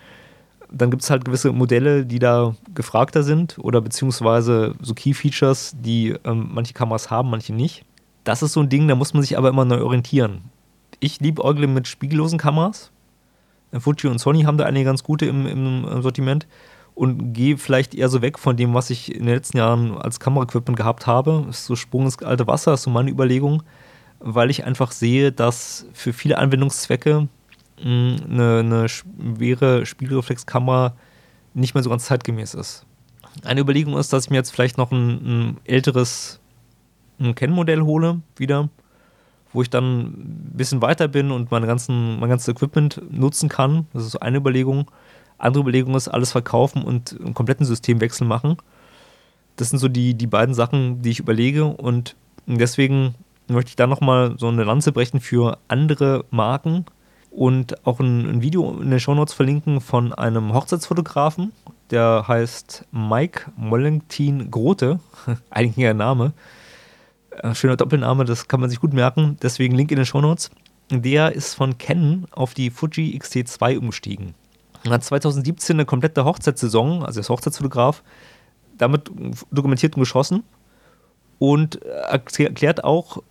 Dann 0.72 0.90
gibt 0.90 1.02
es 1.02 1.10
halt 1.10 1.24
gewisse 1.24 1.52
Modelle, 1.52 2.06
die 2.06 2.18
da 2.18 2.54
gefragter 2.74 3.22
sind 3.22 3.58
oder 3.58 3.80
beziehungsweise 3.80 4.74
so 4.80 4.94
Key 4.94 5.14
Features, 5.14 5.74
die 5.78 6.14
ähm, 6.24 6.50
manche 6.52 6.74
Kameras 6.74 7.10
haben, 7.10 7.30
manche 7.30 7.52
nicht. 7.52 7.84
Das 8.24 8.42
ist 8.42 8.52
so 8.52 8.60
ein 8.60 8.68
Ding, 8.68 8.86
da 8.86 8.94
muss 8.94 9.14
man 9.14 9.22
sich 9.22 9.36
aber 9.36 9.48
immer 9.48 9.64
neu 9.64 9.82
orientieren. 9.82 10.42
Ich 11.00 11.20
liebe 11.20 11.44
Eugle 11.44 11.66
mit 11.66 11.88
spiegellosen 11.88 12.38
Kameras, 12.38 12.92
Fuji 13.78 14.08
und 14.08 14.18
Sony 14.18 14.42
haben 14.42 14.58
da 14.58 14.64
einige 14.64 14.86
ganz 14.86 15.04
gute 15.04 15.26
im, 15.26 15.46
im 15.46 16.02
Sortiment 16.02 16.46
und 16.94 17.32
gehe 17.32 17.56
vielleicht 17.56 17.94
eher 17.94 18.08
so 18.08 18.20
weg 18.20 18.38
von 18.38 18.56
dem, 18.56 18.74
was 18.74 18.90
ich 18.90 19.14
in 19.14 19.24
den 19.24 19.34
letzten 19.34 19.58
Jahren 19.58 19.96
als 19.96 20.18
Kameraequipment 20.18 20.76
gehabt 20.76 21.06
habe. 21.06 21.44
Das 21.46 21.60
ist 21.60 21.66
so 21.66 21.76
Sprung 21.76 22.04
ins 22.04 22.22
alte 22.22 22.46
Wasser, 22.46 22.74
ist 22.74 22.82
so 22.82 22.90
meine 22.90 23.10
Überlegung, 23.10 23.62
weil 24.18 24.50
ich 24.50 24.64
einfach 24.64 24.90
sehe, 24.90 25.30
dass 25.30 25.86
für 25.92 26.12
viele 26.12 26.38
Anwendungszwecke 26.38 27.28
eine, 27.82 28.60
eine 28.60 28.88
schwere 28.88 29.86
Spiegelreflexkamera 29.86 30.94
nicht 31.54 31.74
mehr 31.74 31.82
so 31.82 31.90
ganz 31.90 32.04
zeitgemäß 32.04 32.54
ist. 32.54 32.86
Eine 33.44 33.60
Überlegung 33.60 33.96
ist, 33.96 34.12
dass 34.12 34.24
ich 34.24 34.30
mir 34.30 34.36
jetzt 34.36 34.50
vielleicht 34.50 34.78
noch 34.78 34.92
ein, 34.92 35.08
ein 35.08 35.56
älteres 35.64 36.40
Canon-Modell 37.18 37.82
hole, 37.82 38.20
wieder, 38.36 38.68
wo 39.52 39.62
ich 39.62 39.70
dann 39.70 40.00
ein 40.00 40.52
bisschen 40.54 40.82
weiter 40.82 41.08
bin 41.08 41.30
und 41.30 41.50
mein, 41.50 41.66
ganzen, 41.66 42.18
mein 42.18 42.30
ganzes 42.30 42.48
Equipment 42.48 43.00
nutzen 43.10 43.48
kann. 43.48 43.86
Das 43.92 44.04
ist 44.04 44.12
so 44.12 44.20
eine 44.20 44.38
Überlegung. 44.38 44.90
Andere 45.38 45.62
Überlegung 45.62 45.94
ist, 45.94 46.08
alles 46.08 46.32
verkaufen 46.32 46.82
und 46.82 47.18
einen 47.20 47.34
kompletten 47.34 47.66
Systemwechsel 47.66 48.26
machen. 48.26 48.56
Das 49.56 49.70
sind 49.70 49.78
so 49.78 49.88
die, 49.88 50.14
die 50.14 50.26
beiden 50.26 50.54
Sachen, 50.54 51.02
die 51.02 51.10
ich 51.10 51.20
überlege 51.20 51.66
und 51.66 52.16
deswegen 52.46 53.14
möchte 53.48 53.70
ich 53.70 53.76
da 53.76 53.86
nochmal 53.86 54.34
so 54.38 54.48
eine 54.48 54.64
Lanze 54.64 54.92
brechen 54.92 55.20
für 55.20 55.58
andere 55.68 56.24
Marken 56.30 56.86
und 57.30 57.86
auch 57.86 58.00
ein, 58.00 58.28
ein 58.28 58.42
Video 58.42 58.78
in 58.80 58.90
den 58.90 59.00
Shownotes 59.00 59.34
verlinken 59.34 59.80
von 59.80 60.12
einem 60.12 60.52
Hochzeitsfotografen, 60.52 61.52
der 61.90 62.24
heißt 62.26 62.86
Mike 62.90 63.52
Mollentin 63.56 64.50
Grote, 64.50 65.00
eigentlich 65.50 65.86
ein 65.86 65.96
Name, 65.96 66.32
äh, 67.30 67.54
schöner 67.54 67.76
Doppelname, 67.76 68.24
das 68.24 68.48
kann 68.48 68.60
man 68.60 68.68
sich 68.68 68.80
gut 68.80 68.92
merken. 68.92 69.36
Deswegen 69.42 69.74
Link 69.74 69.90
in 69.90 69.96
den 69.96 70.06
Shownotes. 70.06 70.50
Der 70.90 71.32
ist 71.32 71.54
von 71.54 71.78
Canon 71.78 72.26
auf 72.32 72.54
die 72.54 72.70
Fuji 72.70 73.14
X-T2 73.14 73.78
umgestiegen. 73.78 74.34
Er 74.84 74.92
hat 74.92 75.04
2017 75.04 75.76
eine 75.76 75.84
komplette 75.84 76.24
Hochzeitssaison, 76.24 77.04
also 77.04 77.18
er 77.18 77.20
ist 77.20 77.28
Hochzeitsfotograf, 77.28 78.02
damit 78.76 79.10
dokumentiert 79.52 79.94
und 79.94 80.00
geschossen 80.00 80.42
und 81.38 81.80
erklärt 81.82 82.82
auch, 82.82 83.22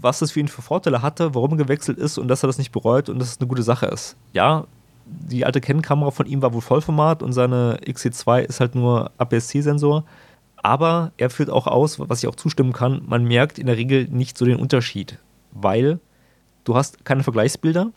was 0.00 0.18
das 0.18 0.32
für 0.32 0.40
ihn 0.40 0.48
für 0.48 0.62
Vorteile 0.62 1.02
hatte, 1.02 1.34
warum 1.34 1.52
er 1.52 1.58
gewechselt 1.58 1.98
ist 1.98 2.18
und 2.18 2.28
dass 2.28 2.42
er 2.42 2.48
das 2.48 2.58
nicht 2.58 2.72
bereut 2.72 3.08
und 3.08 3.18
dass 3.18 3.30
es 3.30 3.40
eine 3.40 3.48
gute 3.48 3.62
Sache 3.62 3.86
ist. 3.86 4.16
Ja, 4.32 4.66
die 5.04 5.44
alte 5.44 5.60
Canon-Kamera 5.60 6.10
von 6.10 6.26
ihm 6.26 6.42
war 6.42 6.52
wohl 6.52 6.60
Vollformat 6.60 7.22
und 7.22 7.32
seine 7.32 7.78
XC2 7.84 8.42
ist 8.42 8.60
halt 8.60 8.74
nur 8.74 9.10
APS-C-Sensor. 9.18 10.04
Aber 10.56 11.12
er 11.16 11.30
führt 11.30 11.50
auch 11.50 11.66
aus, 11.66 11.98
was 11.98 12.22
ich 12.22 12.28
auch 12.28 12.36
zustimmen 12.36 12.72
kann, 12.72 13.02
man 13.06 13.24
merkt 13.24 13.58
in 13.58 13.66
der 13.66 13.76
Regel 13.76 14.06
nicht 14.08 14.38
so 14.38 14.44
den 14.44 14.60
Unterschied, 14.60 15.18
weil 15.50 15.98
du 16.64 16.76
hast 16.76 17.04
keine 17.04 17.24
Vergleichsbilder. 17.24 17.90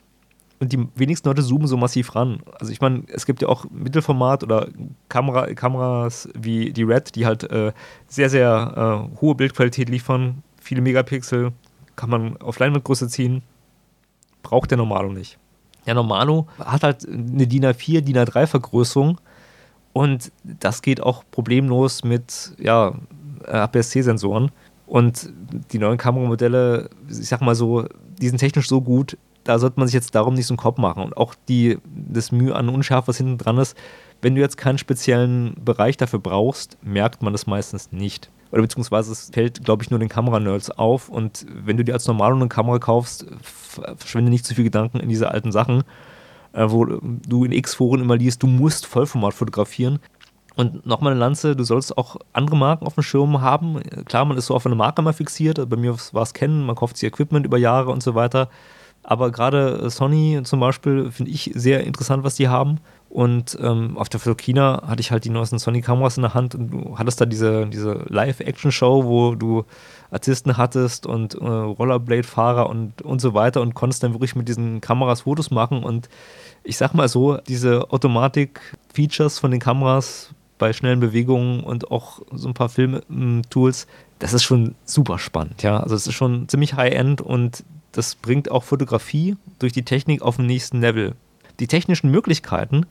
und 0.59 0.71
die 0.71 0.87
wenigsten 0.95 1.27
Leute 1.27 1.43
zoomen 1.43 1.67
so 1.67 1.77
massiv 1.77 2.15
ran. 2.15 2.39
Also 2.59 2.71
ich 2.71 2.81
meine, 2.81 3.03
es 3.07 3.25
gibt 3.25 3.41
ja 3.41 3.49
auch 3.49 3.65
Mittelformat 3.69 4.43
oder 4.43 4.69
Kamera, 5.09 5.53
Kameras 5.53 6.29
wie 6.33 6.71
die 6.71 6.83
Red, 6.83 7.15
die 7.15 7.25
halt 7.25 7.43
äh, 7.51 7.73
sehr, 8.07 8.29
sehr 8.29 9.09
äh, 9.13 9.19
hohe 9.21 9.35
Bildqualität 9.35 9.89
liefern, 9.89 10.43
viele 10.65 10.81
Megapixel, 10.81 11.51
kann 11.95 12.09
man 12.09 12.37
auf 12.37 12.59
Leinwandgröße 12.59 13.07
ziehen, 13.07 13.43
braucht 14.43 14.71
der 14.71 14.77
Normalo 14.77 15.13
nicht. 15.13 15.37
Der 15.85 15.93
Normalo 15.93 16.47
hat 16.59 16.83
halt 16.83 17.07
eine 17.07 17.47
DIN 17.47 17.65
A4, 17.65 18.01
DIN 18.01 18.17
A3 18.17 18.47
Vergrößerung 18.47 19.21
und 19.93 20.31
das 20.43 20.81
geht 20.81 21.01
auch 21.01 21.23
problemlos 21.29 22.03
mit 22.03 22.53
ja, 22.57 22.95
APS-C-Sensoren. 23.45 24.51
Und 24.87 25.31
die 25.71 25.79
neuen 25.79 25.97
Kameramodelle, 25.97 26.89
ich 27.09 27.27
sag 27.27 27.41
mal 27.41 27.55
so, 27.55 27.85
die 28.19 28.27
sind 28.27 28.37
technisch 28.37 28.67
so 28.67 28.81
gut, 28.81 29.17
da 29.43 29.57
sollte 29.59 29.79
man 29.79 29.87
sich 29.87 29.93
jetzt 29.93 30.13
darum 30.13 30.33
nicht 30.33 30.47
so 30.47 30.53
einen 30.53 30.59
Kopf 30.59 30.77
machen. 30.77 31.03
Und 31.03 31.17
auch 31.17 31.35
die, 31.47 31.77
das 31.85 32.31
Mühe 32.31 32.55
an 32.55 32.69
Unschärfe, 32.69 33.09
was 33.09 33.17
hinten 33.17 33.37
dran 33.37 33.57
ist, 33.57 33.77
wenn 34.21 34.35
du 34.35 34.41
jetzt 34.41 34.57
keinen 34.57 34.79
speziellen 34.79 35.55
Bereich 35.63 35.97
dafür 35.97 36.19
brauchst, 36.19 36.77
merkt 36.83 37.21
man 37.21 37.33
das 37.33 37.45
meistens 37.45 37.91
nicht. 37.91 38.31
Oder 38.55 38.61
beziehungsweise 38.61 39.11
es 39.11 39.31
fällt, 39.33 39.65
glaube 39.65 39.83
ich, 39.83 39.89
nur 39.89 39.99
den 39.99 40.07
Kameranerds 40.07 40.71
auf. 40.71 41.09
Und 41.09 41.45
wenn 41.49 41.75
du 41.75 41.83
dir 41.83 41.91
als 41.91 42.07
normal 42.07 42.31
eine 42.31 42.47
Kamera 42.47 42.79
kaufst, 42.79 43.25
verschwende 43.41 44.31
nicht 44.31 44.45
zu 44.45 44.55
viel 44.55 44.63
Gedanken 44.63 45.01
in 45.01 45.09
diese 45.09 45.29
alten 45.29 45.51
Sachen, 45.51 45.83
äh, 46.53 46.63
wo 46.69 46.85
du 46.85 47.43
in 47.43 47.51
X-Foren 47.51 47.99
immer 47.99 48.15
liest, 48.15 48.41
du 48.43 48.47
musst 48.47 48.85
Vollformat 48.85 49.33
fotografieren. 49.33 49.99
Und 50.55 50.85
nochmal 50.85 51.11
eine 51.11 51.19
Lanze, 51.19 51.57
du 51.57 51.65
sollst 51.65 51.97
auch 51.97 52.15
andere 52.31 52.55
Marken 52.55 52.87
auf 52.87 52.93
dem 52.93 53.03
Schirm 53.03 53.41
haben. 53.41 53.81
Klar, 54.05 54.23
man 54.23 54.37
ist 54.37 54.45
so 54.45 54.55
auf 54.55 54.65
eine 54.65 54.75
Marke 54.75 55.01
mal 55.01 55.11
fixiert. 55.11 55.69
Bei 55.69 55.75
mir 55.75 55.97
war 56.13 56.23
es 56.23 56.33
Canon, 56.33 56.65
man 56.65 56.77
kauft 56.77 56.95
sich 56.95 57.09
Equipment 57.09 57.45
über 57.45 57.57
Jahre 57.57 57.91
und 57.91 58.01
so 58.01 58.15
weiter. 58.15 58.47
Aber 59.03 59.31
gerade 59.31 59.89
Sony 59.89 60.39
zum 60.45 60.61
Beispiel 60.61 61.11
finde 61.11 61.31
ich 61.31 61.51
sehr 61.55 61.83
interessant, 61.83 62.23
was 62.23 62.35
die 62.35 62.47
haben. 62.47 62.79
Und 63.15 63.57
ähm, 63.61 63.97
auf 63.97 64.09
der 64.09 64.19
Photokina 64.19 64.83
hatte 64.87 64.99
ich 64.99 65.09
halt 65.09 65.23
die 65.23 65.29
neuesten 65.29 65.57
Sony-Kameras 65.57 66.17
in 66.17 66.23
der 66.23 66.33
Hand 66.33 66.53
und 66.53 66.69
du 66.69 66.99
hattest 66.99 67.21
da 67.21 67.25
diese, 67.25 67.65
diese 67.65 68.03
Live-Action-Show, 68.09 69.05
wo 69.05 69.35
du 69.35 69.63
Artisten 70.11 70.57
hattest 70.57 71.05
und 71.05 71.33
äh, 71.33 71.37
Rollerblade-Fahrer 71.37 72.69
und, 72.69 73.01
und 73.03 73.21
so 73.21 73.33
weiter 73.33 73.61
und 73.61 73.73
konntest 73.73 74.03
dann 74.03 74.11
wirklich 74.11 74.35
mit 74.35 74.49
diesen 74.49 74.81
Kameras 74.81 75.21
Fotos 75.21 75.49
machen. 75.49 75.81
Und 75.81 76.09
ich 76.65 76.75
sag 76.75 76.93
mal 76.93 77.07
so, 77.07 77.37
diese 77.37 77.89
Automatik-Features 77.89 79.39
von 79.39 79.51
den 79.51 79.61
Kameras 79.61 80.31
bei 80.57 80.73
schnellen 80.73 80.99
Bewegungen 80.99 81.63
und 81.63 81.91
auch 81.91 82.19
so 82.33 82.49
ein 82.49 82.53
paar 82.53 82.67
Film-Tools, 82.67 83.87
das 84.19 84.33
ist 84.33 84.43
schon 84.43 84.75
super 84.83 85.19
spannend, 85.19 85.63
ja. 85.63 85.79
Also 85.79 85.95
es 85.95 86.05
ist 86.05 86.15
schon 86.15 86.49
ziemlich 86.49 86.73
High-End 86.73 87.21
und 87.21 87.63
das 87.93 88.15
bringt 88.15 88.51
auch 88.51 88.65
Fotografie 88.65 89.37
durch 89.59 89.71
die 89.71 89.85
Technik 89.85 90.21
auf 90.21 90.35
den 90.35 90.47
nächsten 90.47 90.81
Level. 90.81 91.15
Die 91.61 91.67
technischen 91.67 92.11
Möglichkeiten 92.11 92.85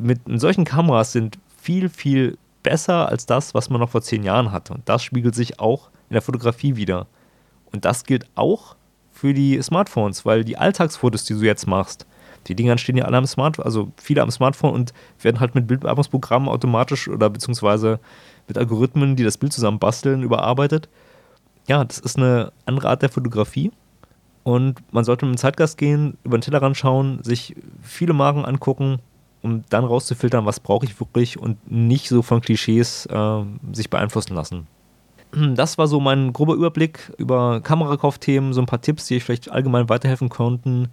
mit 0.00 0.20
solchen 0.40 0.64
Kameras 0.64 1.12
sind 1.12 1.38
viel, 1.60 1.88
viel 1.88 2.38
besser 2.62 3.08
als 3.08 3.26
das, 3.26 3.54
was 3.54 3.70
man 3.70 3.80
noch 3.80 3.90
vor 3.90 4.02
zehn 4.02 4.22
Jahren 4.22 4.52
hatte. 4.52 4.74
Und 4.74 4.88
das 4.88 5.02
spiegelt 5.02 5.34
sich 5.34 5.60
auch 5.60 5.90
in 6.08 6.14
der 6.14 6.22
Fotografie 6.22 6.76
wieder. 6.76 7.06
Und 7.72 7.84
das 7.84 8.04
gilt 8.04 8.26
auch 8.34 8.76
für 9.12 9.34
die 9.34 9.60
Smartphones, 9.62 10.24
weil 10.26 10.44
die 10.44 10.58
Alltagsfotos, 10.58 11.24
die 11.24 11.34
du 11.34 11.40
jetzt 11.40 11.66
machst, 11.66 12.06
die 12.46 12.54
Dinger 12.54 12.72
entstehen 12.72 12.96
ja 12.96 13.04
alle 13.04 13.16
am 13.16 13.26
Smartphone, 13.26 13.64
also 13.64 13.92
viele 13.96 14.22
am 14.22 14.30
Smartphone 14.30 14.72
und 14.72 14.92
werden 15.20 15.40
halt 15.40 15.54
mit 15.54 15.66
Bildbearbeitungsprogrammen 15.66 16.48
automatisch 16.48 17.08
oder 17.08 17.28
beziehungsweise 17.28 17.98
mit 18.46 18.56
Algorithmen, 18.56 19.16
die 19.16 19.24
das 19.24 19.38
Bild 19.38 19.52
zusammenbasteln, 19.52 20.22
überarbeitet. 20.22 20.88
Ja, 21.66 21.84
das 21.84 21.98
ist 21.98 22.16
eine 22.16 22.52
andere 22.64 22.88
Art 22.88 23.02
der 23.02 23.08
Fotografie 23.08 23.72
und 24.44 24.80
man 24.92 25.04
sollte 25.04 25.26
mit 25.26 25.34
dem 25.34 25.38
Zeitgast 25.38 25.76
gehen, 25.76 26.18
über 26.22 26.38
den 26.38 26.42
Tellerrand 26.42 26.76
schauen, 26.76 27.18
sich 27.24 27.56
viele 27.82 28.12
Marken 28.12 28.44
angucken, 28.44 29.00
um 29.42 29.64
dann 29.68 29.84
rauszufiltern, 29.84 30.46
was 30.46 30.60
brauche 30.60 30.86
ich 30.86 30.98
wirklich 31.00 31.38
und 31.38 31.70
nicht 31.70 32.08
so 32.08 32.22
von 32.22 32.40
Klischees 32.40 33.06
äh, 33.06 33.42
sich 33.72 33.90
beeinflussen 33.90 34.34
lassen. 34.34 34.66
Das 35.32 35.76
war 35.76 35.86
so 35.86 36.00
mein 36.00 36.32
grober 36.32 36.54
Überblick 36.54 37.12
über 37.18 37.60
Kamerakaufthemen, 37.60 38.52
so 38.52 38.60
ein 38.60 38.66
paar 38.66 38.80
Tipps, 38.80 39.06
die 39.06 39.16
euch 39.16 39.24
vielleicht 39.24 39.50
allgemein 39.50 39.88
weiterhelfen 39.88 40.28
konnten. 40.28 40.88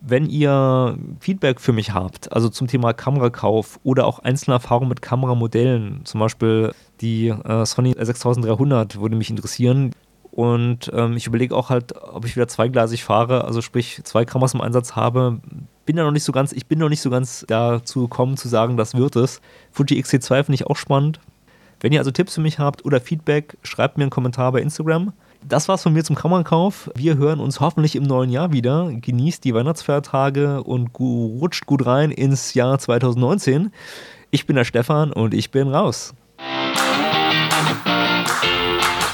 Wenn 0.00 0.26
ihr 0.26 0.96
Feedback 1.18 1.60
für 1.60 1.72
mich 1.72 1.92
habt, 1.92 2.32
also 2.32 2.48
zum 2.48 2.68
Thema 2.68 2.92
Kamerakauf 2.92 3.80
oder 3.82 4.06
auch 4.06 4.20
einzelne 4.20 4.54
Erfahrungen 4.54 4.88
mit 4.88 5.02
Kameramodellen, 5.02 6.04
zum 6.04 6.20
Beispiel 6.20 6.72
die 7.00 7.28
äh, 7.28 7.66
Sony 7.66 7.96
6300 7.98 9.00
würde 9.00 9.16
mich 9.16 9.30
interessieren. 9.30 9.92
Und 10.30 10.92
ähm, 10.94 11.16
ich 11.16 11.26
überlege 11.26 11.56
auch 11.56 11.68
halt, 11.68 11.94
ob 12.00 12.24
ich 12.24 12.36
wieder 12.36 12.46
zweigleisig 12.46 13.02
fahre, 13.02 13.44
also 13.44 13.60
sprich 13.60 14.00
zwei 14.04 14.24
Kameras 14.24 14.54
im 14.54 14.60
Einsatz 14.60 14.94
habe. 14.94 15.40
Bin 15.88 15.96
da 15.96 16.04
noch 16.04 16.10
nicht 16.10 16.24
so 16.24 16.32
ganz, 16.32 16.52
ich 16.52 16.66
bin 16.66 16.80
noch 16.80 16.90
nicht 16.90 17.00
so 17.00 17.08
ganz 17.08 17.46
dazu 17.48 18.02
gekommen 18.02 18.36
zu 18.36 18.46
sagen, 18.46 18.76
das 18.76 18.92
wird 18.92 19.16
es. 19.16 19.40
Fuji 19.70 19.98
XT2 19.98 20.44
finde 20.44 20.54
ich 20.56 20.66
auch 20.66 20.76
spannend. 20.76 21.18
Wenn 21.80 21.94
ihr 21.94 21.98
also 22.00 22.10
Tipps 22.10 22.34
für 22.34 22.42
mich 22.42 22.58
habt 22.58 22.84
oder 22.84 23.00
Feedback, 23.00 23.56
schreibt 23.62 23.96
mir 23.96 24.04
einen 24.04 24.10
Kommentar 24.10 24.52
bei 24.52 24.60
Instagram. 24.60 25.14
Das 25.42 25.66
war's 25.66 25.82
von 25.82 25.94
mir 25.94 26.04
zum 26.04 26.14
Kamerankauf. 26.14 26.90
Wir 26.94 27.16
hören 27.16 27.40
uns 27.40 27.60
hoffentlich 27.60 27.96
im 27.96 28.02
neuen 28.02 28.28
Jahr 28.28 28.52
wieder. 28.52 28.90
Genießt 28.92 29.42
die 29.44 29.54
Weihnachtsfeiertage 29.54 30.62
und 30.62 30.90
rutscht 31.00 31.64
gut 31.64 31.86
rein 31.86 32.10
ins 32.10 32.52
Jahr 32.52 32.78
2019. 32.78 33.72
Ich 34.30 34.44
bin 34.44 34.56
der 34.56 34.64
Stefan 34.64 35.10
und 35.10 35.32
ich 35.32 35.50
bin 35.50 35.68
raus. 35.68 36.12